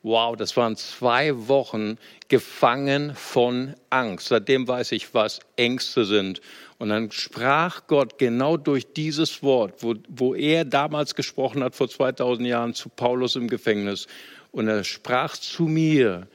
Wow, 0.03 0.37
das 0.37 0.57
waren 0.57 0.77
zwei 0.77 1.49
Wochen 1.49 1.99
gefangen 2.29 3.15
von 3.15 3.75
Angst. 3.91 4.29
Seitdem 4.29 4.67
weiß 4.67 4.93
ich, 4.93 5.13
was 5.15 5.41
Ängste 5.57 6.05
sind. 6.05 6.41
Und 6.79 6.91
dann 6.91 7.11
sprach 7.11 7.87
Gott 7.89 8.19
genau 8.19 8.57
durch 8.57 8.93
dieses 8.93 9.43
Wort, 9.43 9.83
wo, 9.83 9.95
wo 10.09 10.35
er 10.35 10.65
damals 10.65 11.15
gesprochen 11.15 11.63
hat, 11.63 11.75
vor 11.75 11.89
2000 11.89 12.47
Jahren, 12.47 12.75
zu 12.75 12.89
Paulus 12.89 13.37
im 13.37 13.49
Gefängnis. 13.49 14.07
Und 14.53 14.69
er 14.69 14.85
sprach 14.85 15.37
zu 15.37 15.65
mir, 15.65 16.29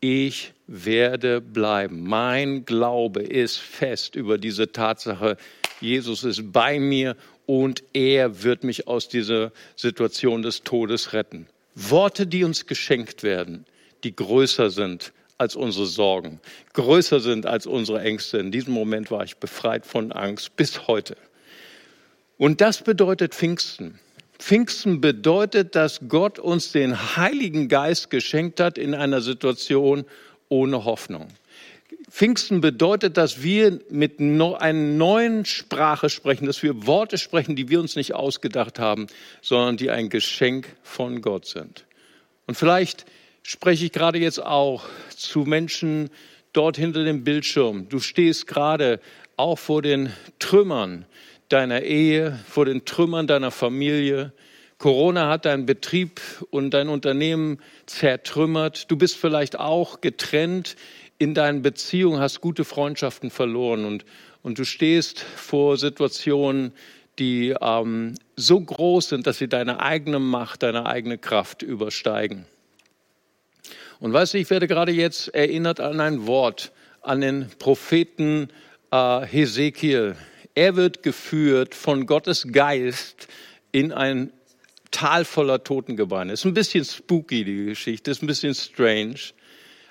ich 0.00 0.52
werde 0.66 1.40
bleiben. 1.40 2.06
Mein 2.06 2.64
Glaube 2.64 3.22
ist 3.22 3.56
fest 3.56 4.14
über 4.14 4.38
diese 4.38 4.70
Tatsache, 4.70 5.36
Jesus 5.80 6.24
ist 6.24 6.52
bei 6.52 6.78
mir 6.78 7.16
und 7.48 7.82
er 7.94 8.42
wird 8.42 8.62
mich 8.62 8.88
aus 8.88 9.08
dieser 9.08 9.52
Situation 9.74 10.42
des 10.42 10.64
Todes 10.64 11.14
retten. 11.14 11.46
Worte, 11.74 12.26
die 12.26 12.44
uns 12.44 12.66
geschenkt 12.66 13.22
werden, 13.22 13.64
die 14.04 14.14
größer 14.14 14.68
sind 14.68 15.14
als 15.38 15.56
unsere 15.56 15.86
Sorgen, 15.86 16.40
größer 16.74 17.20
sind 17.20 17.46
als 17.46 17.66
unsere 17.66 18.02
Ängste. 18.02 18.36
In 18.36 18.52
diesem 18.52 18.74
Moment 18.74 19.10
war 19.10 19.24
ich 19.24 19.38
befreit 19.38 19.86
von 19.86 20.12
Angst 20.12 20.56
bis 20.56 20.88
heute. 20.88 21.16
Und 22.36 22.60
das 22.60 22.82
bedeutet 22.82 23.34
Pfingsten. 23.34 23.98
Pfingsten 24.38 25.00
bedeutet, 25.00 25.74
dass 25.74 26.00
Gott 26.06 26.38
uns 26.38 26.72
den 26.72 27.16
Heiligen 27.16 27.68
Geist 27.68 28.10
geschenkt 28.10 28.60
hat 28.60 28.76
in 28.76 28.94
einer 28.94 29.22
Situation 29.22 30.04
ohne 30.50 30.84
Hoffnung. 30.84 31.28
Pfingsten 32.10 32.60
bedeutet, 32.60 33.16
dass 33.16 33.42
wir 33.42 33.80
mit 33.90 34.18
einer 34.18 34.72
neuen 34.72 35.44
Sprache 35.44 36.08
sprechen, 36.08 36.46
dass 36.46 36.62
wir 36.62 36.86
Worte 36.86 37.18
sprechen, 37.18 37.54
die 37.54 37.68
wir 37.68 37.80
uns 37.80 37.96
nicht 37.96 38.14
ausgedacht 38.14 38.78
haben, 38.78 39.08
sondern 39.42 39.76
die 39.76 39.90
ein 39.90 40.08
Geschenk 40.08 40.68
von 40.82 41.20
Gott 41.20 41.46
sind. 41.46 41.84
Und 42.46 42.54
vielleicht 42.54 43.04
spreche 43.42 43.84
ich 43.84 43.92
gerade 43.92 44.18
jetzt 44.18 44.42
auch 44.42 44.84
zu 45.14 45.40
Menschen 45.40 46.10
dort 46.52 46.76
hinter 46.76 47.04
dem 47.04 47.24
Bildschirm. 47.24 47.88
Du 47.88 48.00
stehst 48.00 48.46
gerade 48.46 49.00
auch 49.36 49.58
vor 49.58 49.82
den 49.82 50.10
Trümmern 50.38 51.04
deiner 51.48 51.82
Ehe, 51.82 52.38
vor 52.48 52.64
den 52.64 52.84
Trümmern 52.84 53.26
deiner 53.26 53.50
Familie. 53.50 54.32
Corona 54.78 55.28
hat 55.28 55.44
deinen 55.44 55.66
Betrieb 55.66 56.20
und 56.50 56.70
dein 56.72 56.88
Unternehmen 56.88 57.58
zertrümmert. 57.86 58.90
Du 58.90 58.96
bist 58.96 59.16
vielleicht 59.16 59.58
auch 59.58 60.00
getrennt 60.00 60.76
in 61.18 61.34
deinen 61.34 61.62
Beziehungen, 61.62 62.20
hast 62.20 62.40
gute 62.40 62.64
Freundschaften 62.64 63.30
verloren 63.30 63.84
und, 63.84 64.04
und 64.42 64.58
du 64.58 64.64
stehst 64.64 65.20
vor 65.20 65.76
Situationen, 65.76 66.72
die 67.18 67.54
ähm, 67.60 68.14
so 68.36 68.60
groß 68.60 69.08
sind, 69.08 69.26
dass 69.26 69.38
sie 69.38 69.48
deine 69.48 69.80
eigene 69.80 70.20
Macht, 70.20 70.62
deine 70.62 70.86
eigene 70.86 71.18
Kraft 71.18 71.62
übersteigen. 71.62 72.46
Und 74.00 74.12
weißt 74.12 74.34
du, 74.34 74.38
ich 74.38 74.48
werde 74.50 74.68
gerade 74.68 74.92
jetzt 74.92 75.34
erinnert 75.34 75.80
an 75.80 76.00
ein 76.00 76.26
Wort, 76.26 76.72
an 77.00 77.20
den 77.20 77.50
Propheten 77.58 78.48
äh, 78.92 79.26
Hesekiel. 79.26 80.14
Er 80.54 80.76
wird 80.76 81.02
geführt 81.02 81.74
von 81.74 82.06
Gottes 82.06 82.46
Geist 82.52 83.28
in 83.72 83.92
ein 83.92 84.32
Tal 84.90 85.24
voller 85.24 85.62
Totengebeine. 85.62 86.32
Ist 86.32 86.46
ein 86.46 86.54
bisschen 86.54 86.84
spooky, 86.84 87.44
die 87.44 87.66
Geschichte, 87.66 88.10
ist 88.10 88.22
ein 88.22 88.26
bisschen 88.26 88.54
strange. 88.54 89.32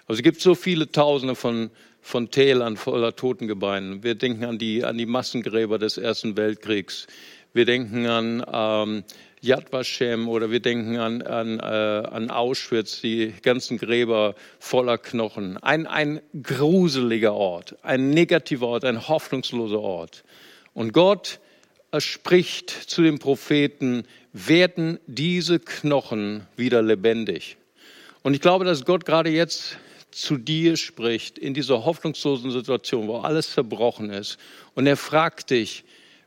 Also 0.08 0.20
es 0.20 0.24
gibt 0.24 0.40
so 0.40 0.56
viele 0.56 0.90
Tausende 0.90 1.36
von, 1.36 1.70
von 2.02 2.32
Tälern 2.32 2.78
voller 2.78 3.14
Totengebeinen. 3.14 4.04
Wir 4.04 4.16
denken 4.16 4.46
an 4.46 4.58
die, 4.58 4.86
an 4.86 4.98
die 4.98 5.06
Massengräber 5.06 5.78
des 5.78 5.98
Ersten 5.98 6.38
Weltkriegs. 6.38 7.08
Wir 7.54 7.66
denken 7.66 8.06
an 8.06 8.46
ähm, 8.50 9.04
Yad 9.42 9.74
Vashem 9.74 10.30
oder 10.30 10.50
wir 10.50 10.62
denken 10.62 10.98
an, 10.98 11.22
an, 11.24 11.60
äh, 11.60 11.64
an 11.64 12.30
Auschwitz, 12.30 13.02
die 13.02 13.34
ganzen 13.42 13.78
Gräber 13.78 14.36
voller 14.60 14.98
Knochen. 14.98 15.58
Ein, 15.58 15.86
ein 15.88 16.22
gruseliger 16.42 17.34
Ort, 17.34 17.76
ein 17.84 18.10
negativer 18.10 18.68
Ort, 18.68 18.86
ein 18.86 19.10
hoffnungsloser 19.10 19.80
Ort. 19.80 20.24
Und 20.74 20.94
Gott 20.94 21.42
spricht 21.98 22.70
zu 22.70 23.02
den 23.02 23.20
Propheten, 23.20 24.06
werden 24.32 25.00
diese 25.06 25.60
Knochen 25.60 26.48
wieder 26.56 26.82
lebendig. 26.82 27.58
Und 28.24 28.36
ich 28.36 28.42
glaube, 28.42 28.64
dass 28.64 28.86
Gott 28.86 29.06
gerade 29.06 29.30
jetzt 29.30 29.78
zu 30.18 30.38
dir 30.38 30.78
spricht 30.78 31.38
in 31.38 31.54
dieser 31.54 31.86
hoffnungslosen 31.86 32.50
Situation, 32.50 33.08
wo 33.08 33.20
alles 33.20 33.52
zerbrochen 33.54 34.10
ist. 34.10 34.40
Und 34.74 34.88
er 34.88 34.98
fragt 34.98 35.52
dich, 35.52 35.84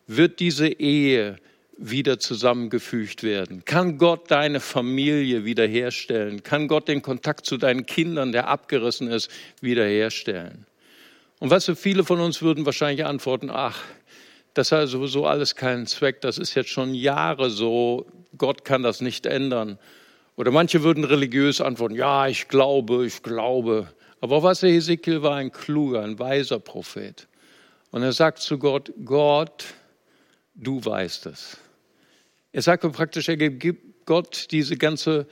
wird 0.06 0.38
diese 0.38 0.68
Ehe 0.68 1.38
wieder 1.76 2.20
zusammengefügt 2.20 3.24
werden? 3.24 3.64
Kann 3.64 3.98
Gott 3.98 4.30
deine 4.30 4.60
Familie 4.60 5.44
wiederherstellen? 5.44 6.44
Kann 6.44 6.68
Gott 6.68 6.86
den 6.86 7.02
Kontakt 7.02 7.46
zu 7.46 7.56
deinen 7.56 7.84
Kindern, 7.84 8.30
der 8.30 8.46
abgerissen 8.46 9.08
ist, 9.08 9.28
wiederherstellen? 9.60 10.66
Und 11.40 11.50
weißt 11.50 11.68
du, 11.68 11.74
viele 11.74 12.04
von 12.04 12.20
uns 12.20 12.42
würden 12.42 12.66
wahrscheinlich 12.66 13.04
antworten, 13.04 13.50
ach, 13.50 13.82
das 14.54 14.70
hat 14.70 14.88
sowieso 14.88 15.26
alles 15.26 15.56
keinen 15.56 15.86
Zweck, 15.86 16.20
das 16.20 16.38
ist 16.38 16.54
jetzt 16.54 16.70
schon 16.70 16.94
Jahre 16.94 17.50
so, 17.50 18.06
Gott 18.38 18.64
kann 18.64 18.84
das 18.84 19.00
nicht 19.00 19.26
ändern. 19.26 19.78
Oder 20.40 20.52
manche 20.52 20.82
würden 20.82 21.04
religiös 21.04 21.60
antworten, 21.60 21.96
ja, 21.96 22.26
ich 22.26 22.48
glaube, 22.48 23.04
ich 23.04 23.22
glaube. 23.22 23.92
Aber 24.22 24.42
was 24.42 24.62
Hesekiel 24.62 25.20
war 25.20 25.36
ein 25.36 25.52
kluger, 25.52 26.00
ein 26.02 26.18
weiser 26.18 26.58
Prophet. 26.58 27.28
Und 27.90 28.02
er 28.02 28.14
sagt 28.14 28.38
zu 28.38 28.58
Gott, 28.58 28.90
Gott, 29.04 29.66
du 30.54 30.82
weißt 30.82 31.26
es. 31.26 31.58
Er 32.52 32.62
sagt 32.62 32.90
praktisch, 32.90 33.28
er 33.28 33.36
gibt 33.36 34.06
Gott 34.06 34.46
diese 34.50 34.78
ganze, 34.78 35.26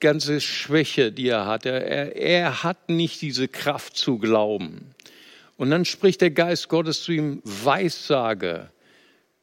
ganze 0.00 0.40
Schwäche, 0.40 1.12
die 1.12 1.28
er 1.28 1.44
hat. 1.44 1.66
Er, 1.66 2.16
er 2.16 2.62
hat 2.62 2.88
nicht 2.88 3.20
diese 3.20 3.48
Kraft 3.48 3.98
zu 3.98 4.16
glauben. 4.16 4.94
Und 5.58 5.72
dann 5.72 5.84
spricht 5.84 6.22
der 6.22 6.30
Geist 6.30 6.70
Gottes 6.70 7.02
zu 7.02 7.12
ihm, 7.12 7.42
Weissage 7.44 8.70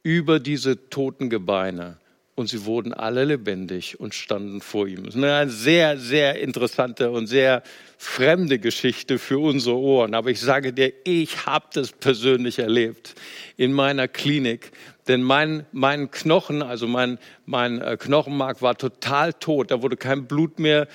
über 0.02 0.40
diese 0.40 0.90
toten 0.90 1.30
Gebeine 1.30 2.01
und 2.42 2.48
sie 2.48 2.66
wurden 2.66 2.94
alle 2.94 3.24
lebendig 3.24 4.00
und 4.00 4.14
standen 4.14 4.60
vor 4.62 4.88
ihm. 4.88 5.06
Das 5.06 5.16
ist 5.16 5.24
eine 5.24 5.50
sehr, 5.50 5.98
sehr 5.98 6.40
interessante 6.40 7.12
und 7.12 7.28
sehr 7.28 7.64
fremde 7.98 8.58
Geschichte 8.58 9.20
für 9.20 9.38
unsere 9.38 9.78
Ohren. 9.78 10.16
Aber 10.16 10.32
ich 10.32 10.42
sage 10.42 10.74
dir, 10.74 10.92
ich 11.04 11.46
habe 11.46 11.68
das 11.74 11.92
persönlich 11.92 12.58
erlebt 12.58 13.14
in 13.58 13.72
meiner 13.72 14.08
Klinik. 14.08 14.72
Denn 15.08 15.24
mein, 15.24 15.66
mein 15.72 16.10
Knochen, 16.10 16.62
also 16.62 16.88
mein, 16.88 17.20
mein 17.46 17.82
äh, 17.82 17.98
Knochenmark 18.00 18.62
war 18.62 18.78
total 18.78 19.34
tot. 19.34 19.72
Da 19.72 19.82
wurde 19.82 19.98
kein 19.98 20.26
Blut 20.26 20.60
mehr 20.60 20.88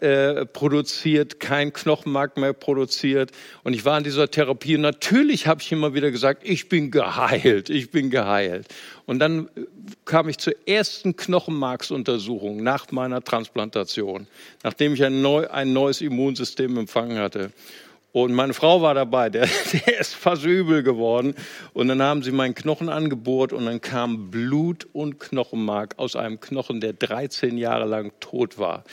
äh, 0.00 0.46
produziert, 0.46 1.38
kein 1.38 1.72
Knochenmark 1.72 2.36
mehr 2.36 2.52
produziert. 2.52 3.30
Und 3.64 3.74
ich 3.74 3.84
war 3.84 3.98
in 3.98 4.04
dieser 4.04 4.30
Therapie. 4.30 4.76
Und 4.76 4.82
natürlich 4.82 5.46
habe 5.46 5.60
ich 5.60 5.70
immer 5.70 5.94
wieder 5.94 6.10
gesagt, 6.10 6.42
ich 6.44 6.68
bin 6.68 6.90
geheilt, 6.90 7.68
ich 7.68 7.90
bin 7.90 8.10
geheilt. 8.10 8.66
Und 9.08 9.20
dann 9.20 9.48
äh, 9.56 9.62
kam 10.04 10.28
ich 10.28 10.36
zur 10.36 10.52
ersten 10.66 11.16
Knochenmarksuntersuchung 11.16 12.62
nach 12.62 12.92
meiner 12.92 13.24
Transplantation, 13.24 14.26
nachdem 14.62 14.92
ich 14.92 15.02
ein, 15.02 15.22
neu, 15.22 15.48
ein 15.48 15.72
neues 15.72 16.02
Immunsystem 16.02 16.76
empfangen 16.76 17.16
hatte. 17.18 17.50
Und 18.12 18.34
meine 18.34 18.52
Frau 18.52 18.82
war 18.82 18.92
dabei, 18.92 19.30
der, 19.30 19.48
der 19.86 20.00
ist 20.00 20.14
fast 20.14 20.44
übel 20.44 20.82
geworden. 20.82 21.34
Und 21.72 21.88
dann 21.88 22.02
haben 22.02 22.22
sie 22.22 22.32
meinen 22.32 22.54
Knochen 22.54 22.90
angebohrt 22.90 23.54
und 23.54 23.64
dann 23.64 23.80
kam 23.80 24.30
Blut 24.30 24.86
und 24.92 25.18
Knochenmark 25.18 25.94
aus 25.96 26.14
einem 26.14 26.38
Knochen, 26.38 26.82
der 26.82 26.92
13 26.92 27.56
Jahre 27.56 27.86
lang 27.86 28.12
tot 28.20 28.58
war. 28.58 28.84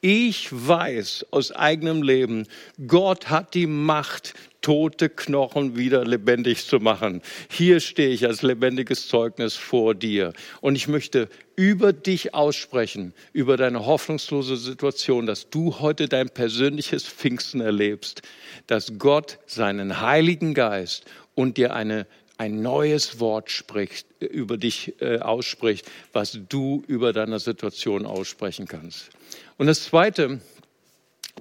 Ich 0.00 0.50
weiß 0.52 1.26
aus 1.32 1.50
eigenem 1.50 2.02
Leben, 2.02 2.46
Gott 2.86 3.28
hat 3.28 3.54
die 3.54 3.66
Macht, 3.66 4.34
tote 4.64 5.10
Knochen 5.10 5.76
wieder 5.76 6.06
lebendig 6.06 6.66
zu 6.66 6.78
machen. 6.78 7.20
Hier 7.50 7.80
stehe 7.80 8.08
ich 8.08 8.24
als 8.24 8.40
lebendiges 8.40 9.08
Zeugnis 9.08 9.56
vor 9.56 9.94
dir. 9.94 10.32
Und 10.62 10.74
ich 10.74 10.88
möchte 10.88 11.28
über 11.54 11.92
dich 11.92 12.32
aussprechen, 12.32 13.12
über 13.34 13.58
deine 13.58 13.84
hoffnungslose 13.84 14.56
Situation, 14.56 15.26
dass 15.26 15.50
du 15.50 15.80
heute 15.80 16.08
dein 16.08 16.30
persönliches 16.30 17.06
Pfingsten 17.06 17.60
erlebst, 17.60 18.22
dass 18.66 18.94
Gott 18.98 19.38
seinen 19.44 20.00
Heiligen 20.00 20.54
Geist 20.54 21.04
und 21.34 21.58
dir 21.58 21.74
eine 21.74 22.06
ein 22.36 22.62
neues 22.62 23.20
Wort 23.20 23.48
spricht, 23.52 24.08
über 24.18 24.56
dich 24.56 25.00
äh, 25.00 25.20
ausspricht, 25.20 25.88
was 26.12 26.36
du 26.48 26.82
über 26.88 27.12
deine 27.12 27.38
Situation 27.38 28.06
aussprechen 28.06 28.66
kannst. 28.66 29.10
Und 29.56 29.68
das 29.68 29.84
Zweite, 29.84 30.40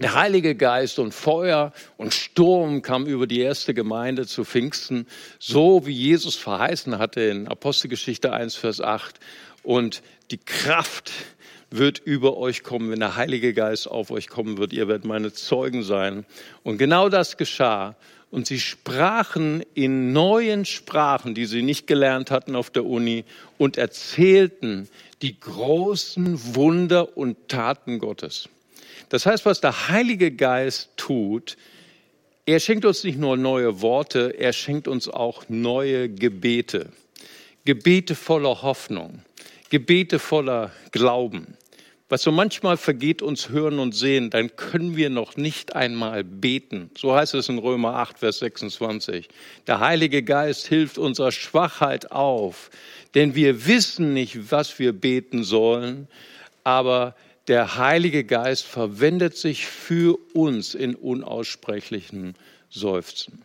Der 0.02 0.16
Heilige 0.16 0.56
Geist 0.56 0.98
und 0.98 1.14
Feuer 1.14 1.72
und 1.98 2.16
Sturm 2.16 2.82
kam 2.82 3.06
über 3.06 3.28
die 3.28 3.42
erste 3.42 3.76
Gemeinde 3.76 4.26
zu 4.26 4.44
Pfingsten, 4.44 5.06
so 5.38 5.86
wie 5.86 5.94
Jesus 5.94 6.36
verheißen 6.36 6.98
hatte 6.98 7.22
in 7.22 7.48
Apostelgeschichte 7.48 8.34
1, 8.34 8.56
Vers 8.56 8.82
8. 8.82 9.20
Und 9.62 10.02
die 10.32 10.40
Kraft 10.40 11.12
wird 11.70 12.00
über 12.00 12.38
euch 12.38 12.64
kommen, 12.64 12.90
wenn 12.90 13.02
der 13.02 13.18
Heilige 13.18 13.54
Geist 13.54 13.88
auf 13.88 14.10
euch 14.10 14.30
kommen 14.30 14.58
wird. 14.58 14.74
Ihr 14.74 14.88
werdet 14.88 15.06
meine 15.06 15.32
Zeugen 15.32 15.84
sein. 15.84 16.26
Und 16.64 16.80
genau 16.80 17.08
das 17.08 17.38
geschah. 17.38 17.96
Und 18.32 18.48
sie 18.48 18.60
sprachen 18.60 19.64
in 19.76 20.12
neuen 20.12 20.66
Sprachen, 20.66 21.36
die 21.36 21.46
sie 21.46 21.62
nicht 21.62 21.86
gelernt 21.86 22.32
hatten 22.32 22.56
auf 22.56 22.72
der 22.72 22.86
Uni, 22.86 23.26
und 23.60 23.78
erzählten 23.78 24.90
die 25.22 25.40
großen 25.40 26.56
Wunder 26.56 27.16
und 27.16 27.48
Taten 27.48 28.00
Gottes. 28.00 28.50
Das 29.13 29.27
heißt, 29.27 29.46
was 29.46 29.62
der 29.62 29.89
Heilige 29.89 30.32
Geist 30.32 30.89
tut, 30.98 31.55
er 32.48 32.60
schenkt 32.60 32.84
uns 32.84 33.03
nicht 33.03 33.20
nur 33.20 33.38
neue 33.38 33.84
Worte, 33.84 34.34
er 34.39 34.53
schenkt 34.53 34.88
uns 34.88 35.08
auch 35.08 35.43
neue 35.50 36.10
Gebete. 36.10 36.89
Gebete 37.63 38.15
voller 38.15 38.63
Hoffnung, 38.63 39.22
Gebete 39.70 40.17
voller 40.17 40.72
Glauben. 40.91 41.55
Was 42.10 42.24
so 42.24 42.32
manchmal 42.32 42.75
vergeht 42.75 43.22
uns 43.22 43.50
Hören 43.50 43.77
und 43.77 43.93
Sehen, 43.93 44.32
dann 44.32 44.55
können 44.55 44.98
wir 44.98 45.12
noch 45.12 45.38
nicht 45.38 45.75
einmal 45.75 46.24
beten. 46.24 46.89
So 46.98 47.13
heißt 47.15 47.36
es 47.36 47.50
in 47.50 47.60
Römer 47.60 47.93
8, 47.98 48.17
Vers 48.17 48.39
26. 48.39 49.29
Der 49.67 49.79
Heilige 49.79 50.24
Geist 50.24 50.65
hilft 50.65 50.98
unserer 50.98 51.32
Schwachheit 51.32 52.12
auf, 52.12 52.72
denn 53.13 53.36
wir 53.36 53.67
wissen 53.67 54.15
nicht, 54.15 54.51
was 54.51 54.79
wir 54.79 54.91
beten 54.91 55.43
sollen, 55.43 56.08
aber 56.63 57.13
der 57.48 57.78
Heilige 57.78 58.24
Geist 58.24 58.66
verwendet 58.66 59.36
sich 59.38 59.66
für 59.66 60.18
uns 60.34 60.76
in 60.76 60.96
unaussprechlichen 60.96 62.36
Seufzen. 62.70 63.44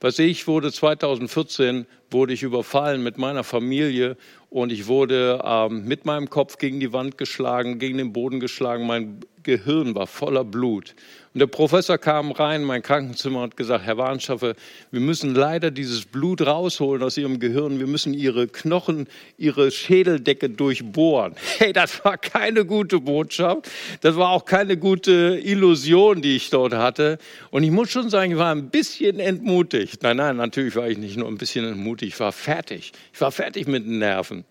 Was 0.00 0.18
ich 0.18 0.46
wurde 0.46 0.72
2014 0.72 1.86
wurde 2.10 2.32
ich 2.32 2.42
überfallen 2.42 3.02
mit 3.02 3.18
meiner 3.18 3.44
Familie 3.44 4.16
und 4.52 4.70
ich 4.70 4.86
wurde 4.86 5.40
ähm, 5.42 5.86
mit 5.86 6.04
meinem 6.04 6.28
Kopf 6.28 6.58
gegen 6.58 6.78
die 6.78 6.92
Wand 6.92 7.16
geschlagen, 7.16 7.78
gegen 7.78 7.96
den 7.96 8.12
Boden 8.12 8.38
geschlagen. 8.38 8.86
Mein 8.86 9.20
Gehirn 9.42 9.94
war 9.94 10.06
voller 10.06 10.44
Blut. 10.44 10.94
Und 11.34 11.38
der 11.38 11.46
Professor 11.46 11.96
kam 11.96 12.30
rein 12.30 12.60
in 12.60 12.66
mein 12.66 12.82
Krankenzimmer 12.82 13.38
und 13.38 13.44
hat 13.44 13.56
gesagt, 13.56 13.86
Herr 13.86 13.96
Warnschaffe, 13.96 14.54
wir 14.90 15.00
müssen 15.00 15.34
leider 15.34 15.70
dieses 15.70 16.04
Blut 16.04 16.42
rausholen 16.42 17.02
aus 17.02 17.16
Ihrem 17.16 17.40
Gehirn. 17.40 17.78
Wir 17.78 17.86
müssen 17.86 18.12
Ihre 18.12 18.48
Knochen, 18.48 19.08
Ihre 19.38 19.70
Schädeldecke 19.70 20.50
durchbohren. 20.50 21.34
Hey, 21.58 21.72
das 21.72 22.04
war 22.04 22.18
keine 22.18 22.64
gute 22.64 22.98
Botschaft. 22.98 23.70
Das 24.00 24.16
war 24.16 24.30
auch 24.30 24.44
keine 24.44 24.76
gute 24.76 25.40
Illusion, 25.42 26.20
die 26.20 26.34
ich 26.34 26.50
dort 26.50 26.74
hatte. 26.74 27.18
Und 27.50 27.62
ich 27.62 27.70
muss 27.70 27.90
schon 27.90 28.10
sagen, 28.10 28.32
ich 28.32 28.38
war 28.38 28.52
ein 28.52 28.68
bisschen 28.68 29.20
entmutigt. 29.20 30.02
Nein, 30.02 30.16
nein, 30.16 30.36
natürlich 30.36 30.74
war 30.74 30.88
ich 30.88 30.98
nicht 30.98 31.16
nur 31.16 31.28
ein 31.28 31.38
bisschen 31.38 31.64
entmutigt. 31.64 32.14
Ich 32.14 32.20
war 32.20 32.32
fertig. 32.32 32.92
Ich 33.12 33.20
war 33.20 33.30
fertig 33.30 33.68
mit 33.68 33.84
den 33.84 33.98
Nerven. 33.98 34.41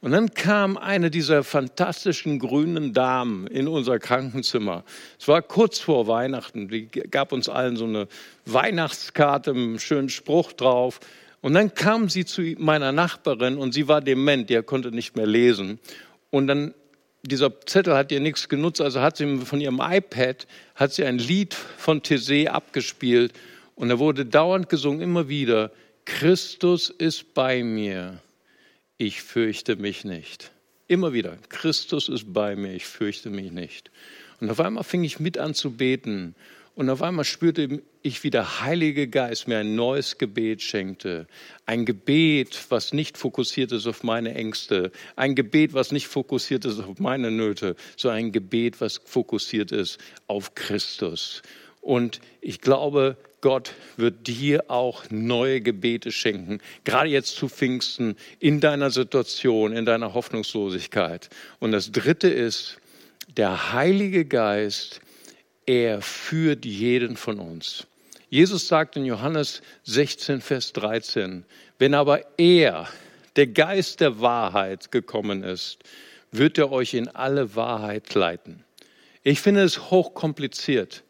Und 0.00 0.12
dann 0.12 0.34
kam 0.34 0.76
eine 0.76 1.10
dieser 1.10 1.44
fantastischen 1.44 2.38
grünen 2.38 2.92
Damen 2.92 3.46
in 3.46 3.68
unser 3.68 3.98
Krankenzimmer. 3.98 4.84
Es 5.18 5.28
war 5.28 5.40
kurz 5.40 5.78
vor 5.78 6.06
Weihnachten. 6.06 6.68
Die 6.68 6.88
gab 6.88 7.32
uns 7.32 7.48
allen 7.48 7.76
so 7.76 7.84
eine 7.84 8.06
Weihnachtskarte 8.44 9.54
mit 9.54 9.62
einem 9.62 9.78
schönen 9.78 10.10
Spruch 10.10 10.52
drauf. 10.52 11.00
Und 11.40 11.54
dann 11.54 11.74
kam 11.74 12.10
sie 12.10 12.26
zu 12.26 12.42
meiner 12.58 12.92
Nachbarin 12.92 13.56
und 13.56 13.72
sie 13.72 13.88
war 13.88 14.00
dement, 14.00 14.50
die 14.50 14.62
konnte 14.62 14.90
nicht 14.90 15.16
mehr 15.16 15.26
lesen. 15.26 15.78
Und 16.30 16.48
dann 16.48 16.74
dieser 17.22 17.60
Zettel 17.64 17.96
hat 17.96 18.12
ihr 18.12 18.20
nichts 18.20 18.48
genutzt, 18.48 18.80
also 18.80 19.00
hat 19.00 19.16
sie 19.16 19.38
von 19.38 19.60
ihrem 19.60 19.80
iPad 19.82 20.46
hat 20.74 20.92
sie 20.92 21.04
ein 21.04 21.18
Lied 21.18 21.54
von 21.54 22.02
Tessé 22.02 22.48
abgespielt 22.48 23.32
und 23.74 23.88
da 23.88 23.98
wurde 23.98 24.26
dauernd 24.26 24.68
gesungen 24.68 25.00
immer 25.00 25.28
wieder 25.28 25.70
Christus 26.04 26.90
ist 26.90 27.32
bei 27.32 27.62
mir 27.62 28.20
ich 28.98 29.22
fürchte 29.22 29.76
mich 29.76 30.04
nicht. 30.04 30.52
Immer 30.86 31.12
wieder, 31.12 31.36
Christus 31.48 32.08
ist 32.08 32.32
bei 32.32 32.56
mir, 32.56 32.74
ich 32.74 32.86
fürchte 32.86 33.30
mich 33.30 33.50
nicht. 33.50 33.90
Und 34.40 34.50
auf 34.50 34.60
einmal 34.60 34.84
fing 34.84 35.04
ich 35.04 35.18
mit 35.18 35.38
an 35.38 35.54
zu 35.54 35.72
beten. 35.72 36.34
Und 36.74 36.90
auf 36.90 37.02
einmal 37.02 37.24
spürte 37.24 37.82
ich, 38.02 38.24
wie 38.24 38.30
der 38.30 38.60
Heilige 38.60 39.08
Geist 39.08 39.46
mir 39.46 39.58
ein 39.58 39.76
neues 39.76 40.18
Gebet 40.18 40.60
schenkte. 40.60 41.26
Ein 41.66 41.84
Gebet, 41.86 42.66
was 42.68 42.92
nicht 42.92 43.16
fokussiert 43.16 43.70
ist 43.72 43.86
auf 43.86 44.02
meine 44.02 44.34
Ängste. 44.34 44.90
Ein 45.14 45.36
Gebet, 45.36 45.72
was 45.72 45.92
nicht 45.92 46.08
fokussiert 46.08 46.64
ist 46.64 46.80
auf 46.80 46.98
meine 46.98 47.30
Nöte, 47.30 47.76
sondern 47.96 48.18
ein 48.18 48.32
Gebet, 48.32 48.80
was 48.80 49.00
fokussiert 49.04 49.70
ist 49.72 49.98
auf 50.26 50.54
Christus. 50.54 51.42
Und 51.80 52.20
ich 52.40 52.60
glaube, 52.60 53.16
Gott 53.44 53.74
wird 53.98 54.26
dir 54.26 54.70
auch 54.70 55.04
neue 55.10 55.60
Gebete 55.60 56.12
schenken, 56.12 56.60
gerade 56.84 57.10
jetzt 57.10 57.36
zu 57.36 57.50
Pfingsten, 57.50 58.16
in 58.40 58.58
deiner 58.58 58.90
Situation, 58.90 59.76
in 59.76 59.84
deiner 59.84 60.14
Hoffnungslosigkeit. 60.14 61.28
Und 61.60 61.72
das 61.72 61.92
Dritte 61.92 62.28
ist, 62.28 62.78
der 63.36 63.74
Heilige 63.74 64.24
Geist, 64.24 65.02
er 65.66 66.00
führt 66.00 66.64
jeden 66.64 67.18
von 67.18 67.38
uns. 67.38 67.86
Jesus 68.30 68.66
sagt 68.66 68.96
in 68.96 69.04
Johannes 69.04 69.60
16, 69.82 70.40
Vers 70.40 70.72
13, 70.72 71.44
wenn 71.78 71.92
aber 71.92 72.22
er, 72.38 72.88
der 73.36 73.48
Geist 73.48 74.00
der 74.00 74.22
Wahrheit 74.22 74.90
gekommen 74.90 75.42
ist, 75.42 75.80
wird 76.32 76.56
er 76.56 76.72
euch 76.72 76.94
in 76.94 77.08
alle 77.08 77.54
Wahrheit 77.56 78.14
leiten. 78.14 78.64
Ich 79.22 79.42
finde 79.42 79.64
es 79.64 79.90
hochkompliziert 79.90 81.04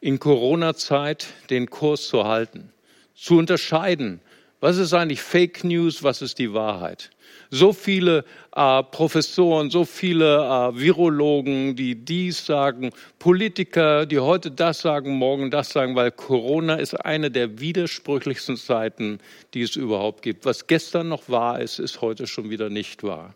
in 0.00 0.18
Corona-Zeit 0.18 1.26
den 1.50 1.68
Kurs 1.68 2.08
zu 2.08 2.24
halten, 2.24 2.72
zu 3.14 3.36
unterscheiden, 3.36 4.20
was 4.60 4.76
ist 4.76 4.92
eigentlich 4.92 5.22
Fake 5.22 5.64
News, 5.64 6.02
was 6.02 6.22
ist 6.22 6.38
die 6.38 6.52
Wahrheit. 6.52 7.10
So 7.50 7.72
viele 7.72 8.24
äh, 8.54 8.82
Professoren, 8.82 9.70
so 9.70 9.84
viele 9.84 10.38
äh, 10.38 10.78
Virologen, 10.78 11.76
die 11.76 11.94
dies 11.94 12.44
sagen, 12.44 12.90
Politiker, 13.18 14.06
die 14.06 14.18
heute 14.18 14.50
das 14.50 14.80
sagen, 14.80 15.12
morgen 15.12 15.50
das 15.50 15.70
sagen, 15.70 15.94
weil 15.94 16.10
Corona 16.10 16.74
ist 16.74 16.94
eine 16.94 17.30
der 17.30 17.60
widersprüchlichsten 17.60 18.56
Zeiten, 18.56 19.20
die 19.54 19.62
es 19.62 19.76
überhaupt 19.76 20.22
gibt. 20.22 20.44
Was 20.44 20.66
gestern 20.66 21.08
noch 21.08 21.28
wahr 21.28 21.60
ist, 21.60 21.78
ist 21.78 22.00
heute 22.00 22.26
schon 22.26 22.50
wieder 22.50 22.70
nicht 22.70 23.02
wahr. 23.02 23.34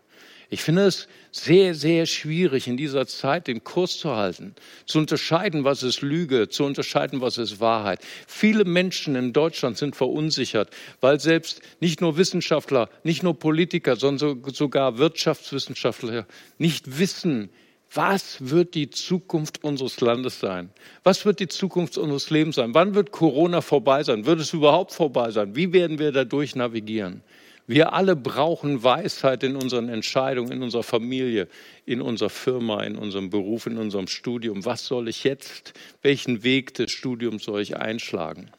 Ich 0.49 0.61
finde 0.61 0.83
es 0.83 1.07
sehr, 1.31 1.75
sehr 1.75 2.05
schwierig, 2.05 2.67
in 2.67 2.77
dieser 2.77 3.07
Zeit 3.07 3.47
den 3.47 3.63
Kurs 3.63 3.97
zu 3.97 4.15
halten, 4.15 4.55
zu 4.85 4.99
unterscheiden, 4.99 5.63
was 5.63 5.83
ist 5.83 6.01
Lüge, 6.01 6.47
zu 6.49 6.63
unterscheiden, 6.63 7.19
was 7.19 7.37
ist 7.37 7.59
Wahrheit. 7.59 7.99
Viele 8.27 8.63
Menschen 8.63 9.15
in 9.15 9.33
Deutschland 9.33 9.77
sind 9.77 9.95
verunsichert, 9.95 10.69
weil 11.01 11.19
selbst 11.19 11.61
nicht 11.81 11.99
nur 11.99 12.17
Wissenschaftler, 12.17 12.89
nicht 13.03 13.23
nur 13.23 13.37
Politiker, 13.37 13.95
sondern 13.95 14.43
sogar 14.53 14.97
Wirtschaftswissenschaftler 15.05 16.25
nicht 16.57 16.97
wissen, 16.97 17.49
was 17.93 18.49
wird 18.49 18.73
die 18.73 18.89
Zukunft 18.89 19.63
unseres 19.63 20.01
Landes 20.01 20.39
sein? 20.39 20.71
Was 21.03 21.25
wird 21.25 21.39
die 21.39 21.47
Zukunft 21.47 21.97
unseres 21.97 22.31
Lebens 22.31 22.55
sein? 22.55 22.73
Wann 22.73 22.95
wird 22.95 23.11
Corona 23.11 23.61
vorbei 23.61 24.03
sein? 24.03 24.25
Wird 24.25 24.39
es 24.39 24.51
überhaupt 24.51 24.93
vorbei 24.93 25.29
sein? 25.29 25.55
Wie 25.55 25.71
werden 25.71 25.99
wir 25.99 26.11
dadurch 26.11 26.55
navigieren? 26.55 27.21
Wir 27.67 27.93
alle 27.93 28.15
brauchen 28.15 28.83
Weisheit 28.83 29.43
in 29.43 29.55
unseren 29.55 29.89
Entscheidungen, 29.89 30.51
in 30.51 30.63
unserer 30.63 30.83
Familie, 30.83 31.47
in 31.85 32.01
unserer 32.01 32.29
Firma, 32.31 32.83
in 32.83 32.95
unserem 32.95 33.29
Beruf, 33.29 33.67
in 33.67 33.77
unserem 33.77 34.07
Studium. 34.07 34.65
Was 34.65 34.85
soll 34.85 35.07
ich 35.07 35.23
jetzt, 35.23 35.73
welchen 36.01 36.43
Weg 36.43 36.73
des 36.73 36.91
Studiums 36.91 37.43
soll 37.43 37.61
ich 37.61 37.77
einschlagen? 37.77 38.49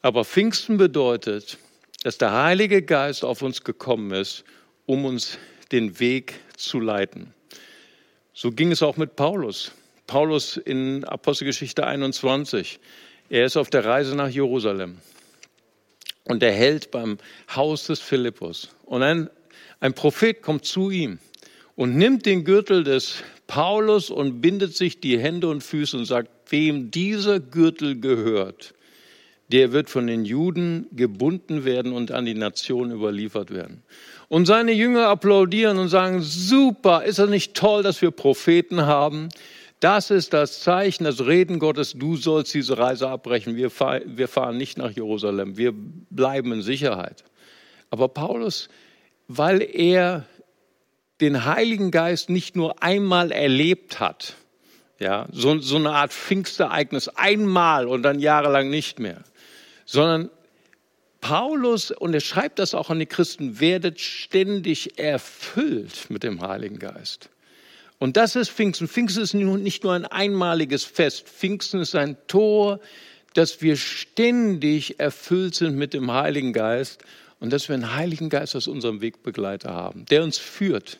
Aber 0.00 0.24
Pfingsten 0.24 0.78
bedeutet, 0.78 1.58
dass 2.02 2.18
der 2.18 2.32
Heilige 2.32 2.82
Geist 2.82 3.24
auf 3.24 3.42
uns 3.42 3.62
gekommen 3.62 4.12
ist, 4.12 4.44
um 4.86 5.04
uns 5.04 5.38
den 5.70 5.98
Weg 6.00 6.40
zu 6.56 6.80
leiten. 6.80 7.34
So 8.34 8.50
ging 8.50 8.72
es 8.72 8.82
auch 8.82 8.96
mit 8.96 9.16
Paulus. 9.16 9.72
Paulus 10.06 10.56
in 10.56 11.04
Apostelgeschichte 11.04 11.86
21. 11.86 12.80
Er 13.28 13.46
ist 13.46 13.56
auf 13.56 13.70
der 13.70 13.84
Reise 13.84 14.14
nach 14.14 14.28
Jerusalem 14.28 14.98
und 16.24 16.42
er 16.42 16.52
hält 16.52 16.90
beim 16.90 17.18
Haus 17.54 17.86
des 17.86 18.00
Philippus. 18.00 18.68
Und 18.84 19.02
ein, 19.02 19.30
ein 19.80 19.94
Prophet 19.94 20.42
kommt 20.42 20.64
zu 20.64 20.90
ihm 20.90 21.18
und 21.76 21.96
nimmt 21.96 22.26
den 22.26 22.44
Gürtel 22.44 22.84
des 22.84 23.22
Paulus 23.46 24.10
und 24.10 24.40
bindet 24.40 24.76
sich 24.76 25.00
die 25.00 25.18
Hände 25.18 25.48
und 25.48 25.62
Füße 25.62 25.96
und 25.96 26.04
sagt, 26.04 26.30
wem 26.50 26.90
dieser 26.90 27.40
Gürtel 27.40 28.00
gehört, 28.00 28.74
der 29.52 29.72
wird 29.72 29.90
von 29.90 30.06
den 30.06 30.24
Juden 30.24 30.86
gebunden 30.92 31.64
werden 31.64 31.92
und 31.92 32.10
an 32.10 32.24
die 32.24 32.34
Nation 32.34 32.90
überliefert 32.90 33.50
werden. 33.50 33.82
Und 34.28 34.46
seine 34.46 34.72
Jünger 34.72 35.08
applaudieren 35.08 35.78
und 35.78 35.88
sagen, 35.88 36.22
super, 36.22 37.04
ist 37.04 37.18
das 37.18 37.28
nicht 37.28 37.54
toll, 37.54 37.82
dass 37.82 38.00
wir 38.00 38.10
Propheten 38.10 38.86
haben? 38.86 39.28
Das 39.80 40.10
ist 40.10 40.32
das 40.32 40.60
Zeichen, 40.60 41.04
das 41.04 41.26
Reden 41.26 41.58
Gottes, 41.58 41.94
du 41.94 42.16
sollst 42.16 42.54
diese 42.54 42.78
Reise 42.78 43.08
abbrechen. 43.08 43.56
Wir, 43.56 43.68
fahr, 43.68 44.00
wir 44.06 44.28
fahren 44.28 44.56
nicht 44.56 44.78
nach 44.78 44.90
Jerusalem, 44.90 45.58
wir 45.58 45.72
bleiben 45.74 46.52
in 46.52 46.62
Sicherheit. 46.62 47.24
Aber 47.90 48.08
Paulus, 48.08 48.68
weil 49.28 49.60
er 49.60 50.24
den 51.20 51.44
Heiligen 51.44 51.90
Geist 51.90 52.30
nicht 52.30 52.56
nur 52.56 52.82
einmal 52.82 53.32
erlebt 53.32 54.00
hat, 54.00 54.34
Ja, 55.02 55.26
so, 55.32 55.58
so 55.58 55.76
eine 55.76 55.90
Art 55.90 56.12
Pfingstereignis 56.12 57.08
einmal 57.08 57.88
und 57.88 58.04
dann 58.04 58.20
jahrelang 58.20 58.70
nicht 58.70 59.00
mehr, 59.00 59.24
sondern 59.92 60.30
Paulus, 61.20 61.90
und 61.90 62.14
er 62.14 62.20
schreibt 62.20 62.58
das 62.58 62.74
auch 62.74 62.88
an 62.88 62.98
die 62.98 63.06
Christen, 63.06 63.60
werdet 63.60 64.00
ständig 64.00 64.98
erfüllt 64.98 66.08
mit 66.08 66.22
dem 66.22 66.40
Heiligen 66.40 66.78
Geist. 66.78 67.28
Und 67.98 68.16
das 68.16 68.34
ist 68.34 68.50
Pfingsten. 68.50 68.88
Pfingsten 68.88 69.22
ist 69.22 69.34
nicht 69.34 69.84
nur 69.84 69.92
ein 69.92 70.06
einmaliges 70.06 70.82
Fest. 70.82 71.28
Pfingsten 71.28 71.80
ist 71.80 71.94
ein 71.94 72.16
Tor, 72.26 72.80
dass 73.34 73.60
wir 73.60 73.76
ständig 73.76 74.98
erfüllt 74.98 75.54
sind 75.54 75.76
mit 75.76 75.94
dem 75.94 76.10
Heiligen 76.10 76.54
Geist 76.54 77.04
und 77.38 77.52
dass 77.52 77.68
wir 77.68 77.74
einen 77.74 77.94
Heiligen 77.94 78.30
Geist 78.30 78.54
als 78.54 78.66
unseren 78.66 79.02
Wegbegleiter 79.02 79.72
haben, 79.72 80.06
der 80.06 80.24
uns 80.24 80.38
führt 80.38 80.98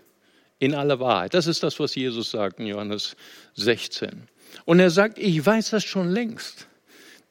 in 0.58 0.74
aller 0.74 1.00
Wahrheit. 1.00 1.32
Das 1.32 1.46
ist 1.46 1.62
das, 1.62 1.80
was 1.80 1.94
Jesus 1.94 2.30
sagt 2.30 2.60
in 2.60 2.66
Johannes 2.66 3.16
16. 3.54 4.28
Und 4.66 4.80
er 4.80 4.90
sagt, 4.90 5.18
ich 5.18 5.44
weiß 5.44 5.70
das 5.70 5.82
schon 5.82 6.10
längst 6.10 6.68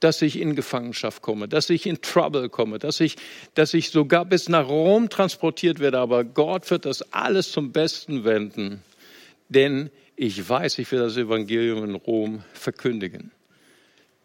dass 0.01 0.21
ich 0.21 0.39
in 0.39 0.55
Gefangenschaft 0.55 1.21
komme, 1.21 1.47
dass 1.47 1.69
ich 1.69 1.85
in 1.85 2.01
Trouble 2.01 2.49
komme, 2.49 2.79
dass 2.79 2.99
ich, 2.99 3.15
dass 3.53 3.73
ich 3.73 3.91
sogar 3.91 4.25
bis 4.25 4.49
nach 4.49 4.67
Rom 4.67 5.09
transportiert 5.09 5.79
werde. 5.79 5.99
Aber 5.99 6.23
Gott 6.23 6.69
wird 6.69 6.85
das 6.85 7.13
alles 7.13 7.51
zum 7.51 7.71
Besten 7.71 8.25
wenden, 8.25 8.83
denn 9.49 9.89
ich 10.15 10.47
weiß, 10.47 10.77
ich 10.79 10.91
will 10.91 10.99
das 10.99 11.17
Evangelium 11.17 11.83
in 11.83 11.95
Rom 11.95 12.43
verkündigen. 12.53 13.31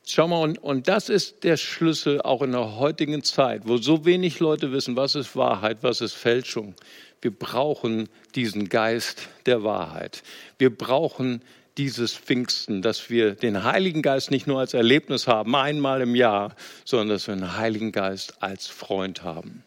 Schau 0.09 0.29
mal, 0.29 0.41
und, 0.41 0.59
und 0.59 0.89
das 0.89 1.09
ist 1.09 1.43
der 1.43 1.57
Schlüssel 1.57 2.23
auch 2.23 2.43
in 2.43 2.53
der 2.53 2.77
heutigen 2.77 3.25
Zeit, 3.25 3.63
wo 3.65 3.77
so 3.77 4.05
wenig 4.05 4.39
Leute 4.39 4.73
wissen, 4.73 4.97
was 4.97 5.15
ist 5.17 5.35
Wahrheit, 5.35 5.79
was 5.83 6.01
ist 6.01 6.15
Fälschung. 6.15 6.75
Wir 7.21 7.33
brauchen 7.33 8.09
diesen 8.37 8.69
Geist 8.69 9.29
der 9.47 9.65
Wahrheit. 9.65 10.23
Wir 10.59 10.71
brauchen 10.71 11.43
dieses 11.79 12.15
Pfingsten, 12.15 12.83
dass 12.83 13.11
wir 13.11 13.35
den 13.35 13.65
Heiligen 13.65 14.03
Geist 14.03 14.31
nicht 14.31 14.47
nur 14.47 14.61
als 14.61 14.75
Erlebnis 14.75 15.27
haben, 15.27 15.55
einmal 15.55 16.01
im 16.01 16.15
Jahr, 16.15 16.55
sondern 16.85 17.11
dass 17.11 17.27
wir 17.27 17.35
den 17.35 17.57
Heiligen 17.57 17.93
Geist 17.93 18.43
als 18.43 18.67
Freund 18.67 19.23
haben. 19.23 19.63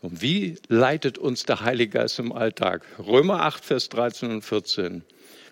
Und 0.00 0.20
wie 0.20 0.56
leitet 0.68 1.18
uns 1.18 1.44
der 1.44 1.60
Heilige 1.60 1.98
Geist 1.98 2.18
im 2.18 2.32
Alltag? 2.32 2.84
Römer 2.98 3.42
8, 3.42 3.64
Vers 3.64 3.88
13 3.90 4.30
und 4.30 4.42
14. 4.42 5.04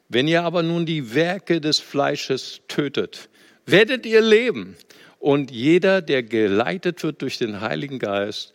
Wenn 0.08 0.26
ihr 0.26 0.42
aber 0.42 0.64
nun 0.64 0.86
die 0.86 1.14
Werke 1.14 1.60
des 1.60 1.78
Fleisches 1.78 2.60
tötet, 2.66 3.28
werdet 3.64 4.06
ihr 4.06 4.20
leben. 4.20 4.76
Und 5.20 5.52
jeder, 5.52 6.02
der 6.02 6.24
geleitet 6.24 7.02
wird 7.04 7.22
durch 7.22 7.38
den 7.38 7.60
Heiligen 7.60 7.98
Geist, 8.00 8.52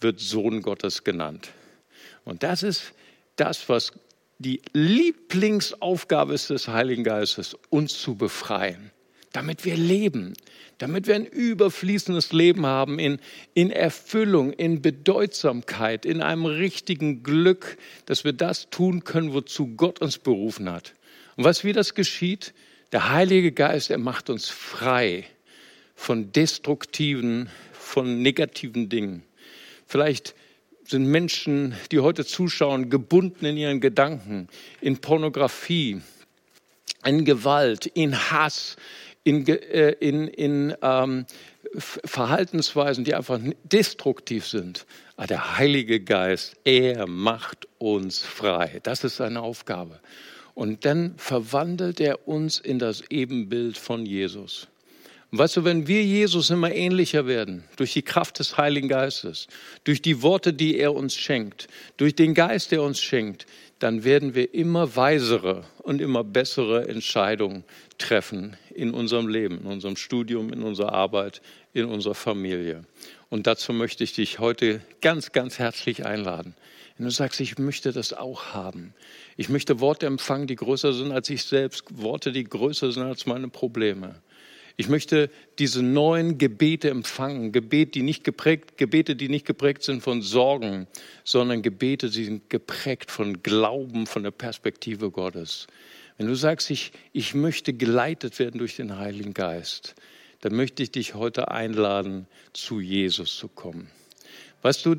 wird 0.00 0.20
Sohn 0.20 0.62
Gottes 0.62 1.04
genannt. 1.04 1.50
Und 2.24 2.42
das 2.42 2.62
ist 2.62 2.94
das, 3.36 3.68
was 3.68 3.92
die 4.38 4.60
Lieblingsaufgabe 4.72 6.34
ist 6.34 6.50
des 6.50 6.68
Heiligen 6.68 7.04
Geistes, 7.04 7.56
uns 7.70 8.00
zu 8.00 8.16
befreien, 8.16 8.90
damit 9.32 9.64
wir 9.64 9.76
leben, 9.76 10.34
damit 10.78 11.06
wir 11.06 11.14
ein 11.14 11.26
überfließendes 11.26 12.32
Leben 12.32 12.66
haben 12.66 12.98
in, 12.98 13.18
in 13.54 13.70
Erfüllung, 13.70 14.52
in 14.52 14.82
Bedeutsamkeit, 14.82 16.04
in 16.04 16.20
einem 16.20 16.44
richtigen 16.44 17.22
Glück, 17.22 17.78
dass 18.04 18.24
wir 18.24 18.34
das 18.34 18.68
tun 18.68 19.04
können, 19.04 19.32
wozu 19.32 19.68
Gott 19.68 20.00
uns 20.00 20.18
berufen 20.18 20.70
hat. 20.70 20.94
Und 21.36 21.44
was 21.44 21.64
wie 21.64 21.72
das 21.72 21.94
geschieht? 21.94 22.52
Der 22.92 23.10
Heilige 23.10 23.52
Geist, 23.52 23.90
er 23.90 23.98
macht 23.98 24.28
uns 24.30 24.48
frei 24.48 25.24
von 25.94 26.30
destruktiven, 26.30 27.48
von 27.72 28.20
negativen 28.20 28.90
Dingen. 28.90 29.22
Vielleicht 29.86 30.34
sind 30.88 31.06
Menschen, 31.06 31.74
die 31.90 32.00
heute 32.00 32.24
zuschauen, 32.24 32.90
gebunden 32.90 33.44
in 33.44 33.56
ihren 33.56 33.80
Gedanken, 33.80 34.48
in 34.80 34.98
Pornografie, 34.98 36.00
in 37.04 37.24
Gewalt, 37.24 37.86
in 37.86 38.16
Hass, 38.30 38.76
in, 39.24 39.46
äh, 39.46 39.90
in, 40.00 40.28
in 40.28 40.74
ähm, 40.82 41.26
Verhaltensweisen, 41.76 43.04
die 43.04 43.14
einfach 43.14 43.40
destruktiv 43.64 44.46
sind. 44.46 44.86
Aber 45.16 45.26
der 45.26 45.58
Heilige 45.58 46.00
Geist, 46.00 46.56
er 46.64 47.06
macht 47.06 47.66
uns 47.78 48.22
frei. 48.22 48.80
Das 48.82 49.04
ist 49.04 49.16
seine 49.16 49.42
Aufgabe. 49.42 50.00
Und 50.54 50.84
dann 50.84 51.14
verwandelt 51.18 52.00
er 52.00 52.26
uns 52.28 52.60
in 52.60 52.78
das 52.78 53.02
Ebenbild 53.10 53.76
von 53.76 54.06
Jesus. 54.06 54.68
Und 55.36 55.40
weißt 55.40 55.58
du, 55.58 55.64
wenn 55.64 55.86
wir 55.86 56.02
Jesus 56.02 56.48
immer 56.48 56.72
ähnlicher 56.72 57.26
werden, 57.26 57.62
durch 57.76 57.92
die 57.92 58.00
Kraft 58.00 58.38
des 58.38 58.56
Heiligen 58.56 58.88
Geistes, 58.88 59.48
durch 59.84 60.00
die 60.00 60.22
Worte, 60.22 60.54
die 60.54 60.78
er 60.78 60.94
uns 60.94 61.14
schenkt, 61.14 61.68
durch 61.98 62.14
den 62.14 62.32
Geist, 62.32 62.72
der 62.72 62.82
uns 62.82 63.02
schenkt, 63.02 63.44
dann 63.78 64.02
werden 64.02 64.34
wir 64.34 64.54
immer 64.54 64.96
weisere 64.96 65.64
und 65.82 66.00
immer 66.00 66.24
bessere 66.24 66.88
Entscheidungen 66.88 67.64
treffen 67.98 68.56
in 68.74 68.94
unserem 68.94 69.28
Leben, 69.28 69.60
in 69.60 69.66
unserem 69.66 69.96
Studium, 69.96 70.50
in 70.54 70.62
unserer 70.62 70.94
Arbeit, 70.94 71.42
in 71.74 71.84
unserer 71.84 72.14
Familie. 72.14 72.86
Und 73.28 73.46
dazu 73.46 73.74
möchte 73.74 74.04
ich 74.04 74.14
dich 74.14 74.38
heute 74.38 74.80
ganz, 75.02 75.32
ganz 75.32 75.58
herzlich 75.58 76.06
einladen. 76.06 76.54
Wenn 76.96 77.04
du 77.04 77.12
sagst, 77.12 77.40
ich 77.40 77.58
möchte 77.58 77.92
das 77.92 78.14
auch 78.14 78.54
haben. 78.54 78.94
Ich 79.36 79.50
möchte 79.50 79.80
Worte 79.80 80.06
empfangen, 80.06 80.46
die 80.46 80.56
größer 80.56 80.94
sind 80.94 81.12
als 81.12 81.28
ich 81.28 81.44
selbst, 81.44 81.84
Worte, 81.90 82.32
die 82.32 82.44
größer 82.44 82.90
sind 82.90 83.02
als 83.02 83.26
meine 83.26 83.48
Probleme 83.48 84.14
ich 84.78 84.88
möchte 84.88 85.30
diese 85.58 85.82
neuen 85.82 86.36
Gebete 86.36 86.90
empfangen, 86.90 87.50
Gebet, 87.50 87.94
die 87.94 88.02
nicht 88.02 88.24
geprägt, 88.24 88.76
Gebete, 88.76 89.16
die 89.16 89.30
nicht 89.30 89.46
geprägt 89.46 89.82
sind 89.82 90.02
von 90.02 90.20
Sorgen, 90.20 90.86
sondern 91.24 91.62
Gebete, 91.62 92.10
die 92.10 92.24
sind 92.24 92.50
geprägt 92.50 93.10
von 93.10 93.42
Glauben, 93.42 94.06
von 94.06 94.22
der 94.22 94.32
Perspektive 94.32 95.10
Gottes. 95.10 95.66
Wenn 96.18 96.26
du 96.26 96.34
sagst, 96.34 96.70
ich, 96.70 96.92
ich 97.12 97.34
möchte 97.34 97.72
geleitet 97.72 98.38
werden 98.38 98.58
durch 98.58 98.76
den 98.76 98.98
Heiligen 98.98 99.32
Geist, 99.32 99.94
dann 100.42 100.54
möchte 100.54 100.82
ich 100.82 100.90
dich 100.90 101.14
heute 101.14 101.50
einladen, 101.50 102.26
zu 102.52 102.80
Jesus 102.80 103.36
zu 103.36 103.48
kommen. 103.48 103.90
Weißt 104.60 104.84
du, 104.84 104.96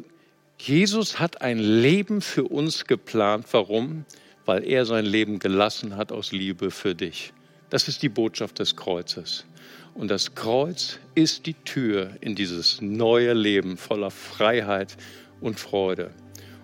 Jesus 0.59 1.19
hat 1.19 1.41
ein 1.41 1.59
Leben 1.59 2.21
für 2.21 2.45
uns 2.45 2.85
geplant. 2.85 3.45
Warum? 3.51 4.05
Weil 4.45 4.63
er 4.63 4.85
sein 4.85 5.05
Leben 5.05 5.37
gelassen 5.37 5.97
hat 5.97 6.11
aus 6.11 6.31
Liebe 6.31 6.71
für 6.71 6.95
dich. 6.95 7.31
Das 7.69 7.87
ist 7.87 8.01
die 8.01 8.09
Botschaft 8.09 8.59
des 8.59 8.75
Kreuzes. 8.75 9.45
Und 9.93 10.09
das 10.09 10.35
Kreuz 10.35 10.99
ist 11.15 11.45
die 11.47 11.55
Tür 11.55 12.11
in 12.21 12.35
dieses 12.35 12.81
neue 12.81 13.33
Leben 13.33 13.77
voller 13.77 14.11
Freiheit 14.11 14.95
und 15.41 15.59
Freude. 15.59 16.11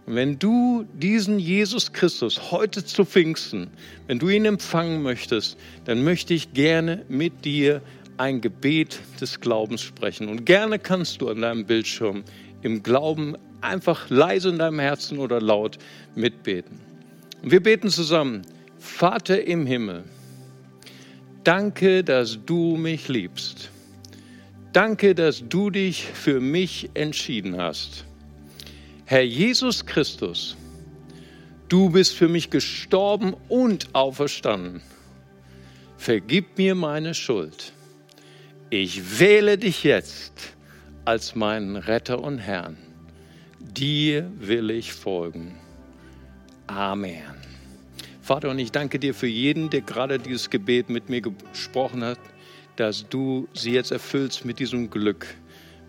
Und 0.06 0.16
wenn 0.16 0.38
du 0.38 0.86
diesen 0.94 1.40
Jesus 1.40 1.94
Christus 1.94 2.52
heute 2.52 2.86
zu 2.86 3.06
Pfingsten, 3.06 3.68
wenn 4.08 4.20
du 4.20 4.30
ihn 4.30 4.46
empfangen 4.46 5.02
möchtest, 5.02 5.58
dann 5.86 6.04
möchte 6.04 6.34
ich 6.34 6.54
gerne 6.54 7.06
mit 7.10 7.46
dir 7.46 7.82
ein 8.18 8.42
Gebet 8.42 9.00
des 9.20 9.40
Glaubens 9.40 9.82
sprechen. 9.82 10.30
Und 10.30 10.46
gerne 10.46 10.78
kannst 10.80 11.22
du 11.22 11.30
an 11.30 11.42
deinem 11.42 11.66
Bildschirm 11.66 12.24
im 12.62 12.84
Glauben 12.84 13.36
einfach 13.62 14.10
leise 14.10 14.50
in 14.50 14.60
deinem 14.60 14.80
Herzen 14.80 15.20
oder 15.20 15.42
laut 15.42 15.78
mitbeten. 16.16 16.80
Und 17.42 17.52
wir 17.52 17.64
beten 17.64 17.90
zusammen. 17.90 18.44
Vater 18.78 19.46
im 19.46 19.66
Himmel, 19.66 20.04
Danke, 21.44 22.06
dass 22.06 22.40
du 22.46 22.78
mich 22.78 23.10
liebst. 23.10 23.70
Danke, 24.72 25.14
dass 25.14 25.44
du 25.48 25.70
dich 25.70 26.04
für 26.06 26.40
mich 26.40 26.90
entschieden 26.94 27.58
hast. 27.58 28.06
Herr 29.06 29.24
Jesus 29.24 29.86
Christus, 29.86 30.56
du 31.68 31.90
bist 31.90 32.16
für 32.16 32.30
mich 32.30 32.50
gestorben 32.50 33.36
und 33.50 33.94
auferstanden. 33.94 34.82
Vergib 35.98 36.58
mir 36.58 36.76
meine 36.76 37.14
Schuld. 37.14 37.74
Ich 38.70 39.20
wähle 39.20 39.58
dich 39.58 39.84
jetzt 39.84 40.56
als 41.06 41.36
meinen 41.36 41.76
Retter 41.76 42.24
und 42.24 42.40
Herrn. 42.40 42.78
Dir 43.60 44.32
will 44.40 44.72
ich 44.72 44.94
folgen. 44.94 45.60
Amen. 46.68 47.43
Vater, 48.24 48.52
und 48.52 48.60
ich 48.60 48.72
danke 48.72 49.00
dir 49.00 49.14
für 49.14 49.28
jeden, 49.28 49.70
der 49.70 49.82
gerade 49.82 50.18
dieses 50.18 50.50
Gebet 50.50 50.90
mit 50.90 51.10
mir 51.10 51.20
gesprochen 51.20 52.06
hat, 52.06 52.20
dass 52.78 53.10
du 53.10 53.50
sie 53.54 53.74
jetzt 53.74 53.92
erfüllst 53.92 54.46
mit 54.46 54.60
diesem 54.60 54.90
Glück, 54.90 55.28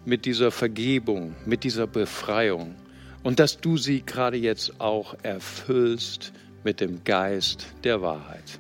mit 0.05 0.25
dieser 0.25 0.51
Vergebung, 0.51 1.37
mit 1.47 1.63
dieser 1.63 1.87
Befreiung 1.87 2.75
und 3.23 3.39
dass 3.39 3.61
du 3.61 3.77
sie 3.77 4.03
gerade 4.05 4.37
jetzt 4.37 4.81
auch 4.81 5.15
erfüllst 5.23 6.33
mit 6.65 6.81
dem 6.81 7.05
Geist 7.05 7.69
der 7.85 8.03
Wahrheit. 8.03 8.59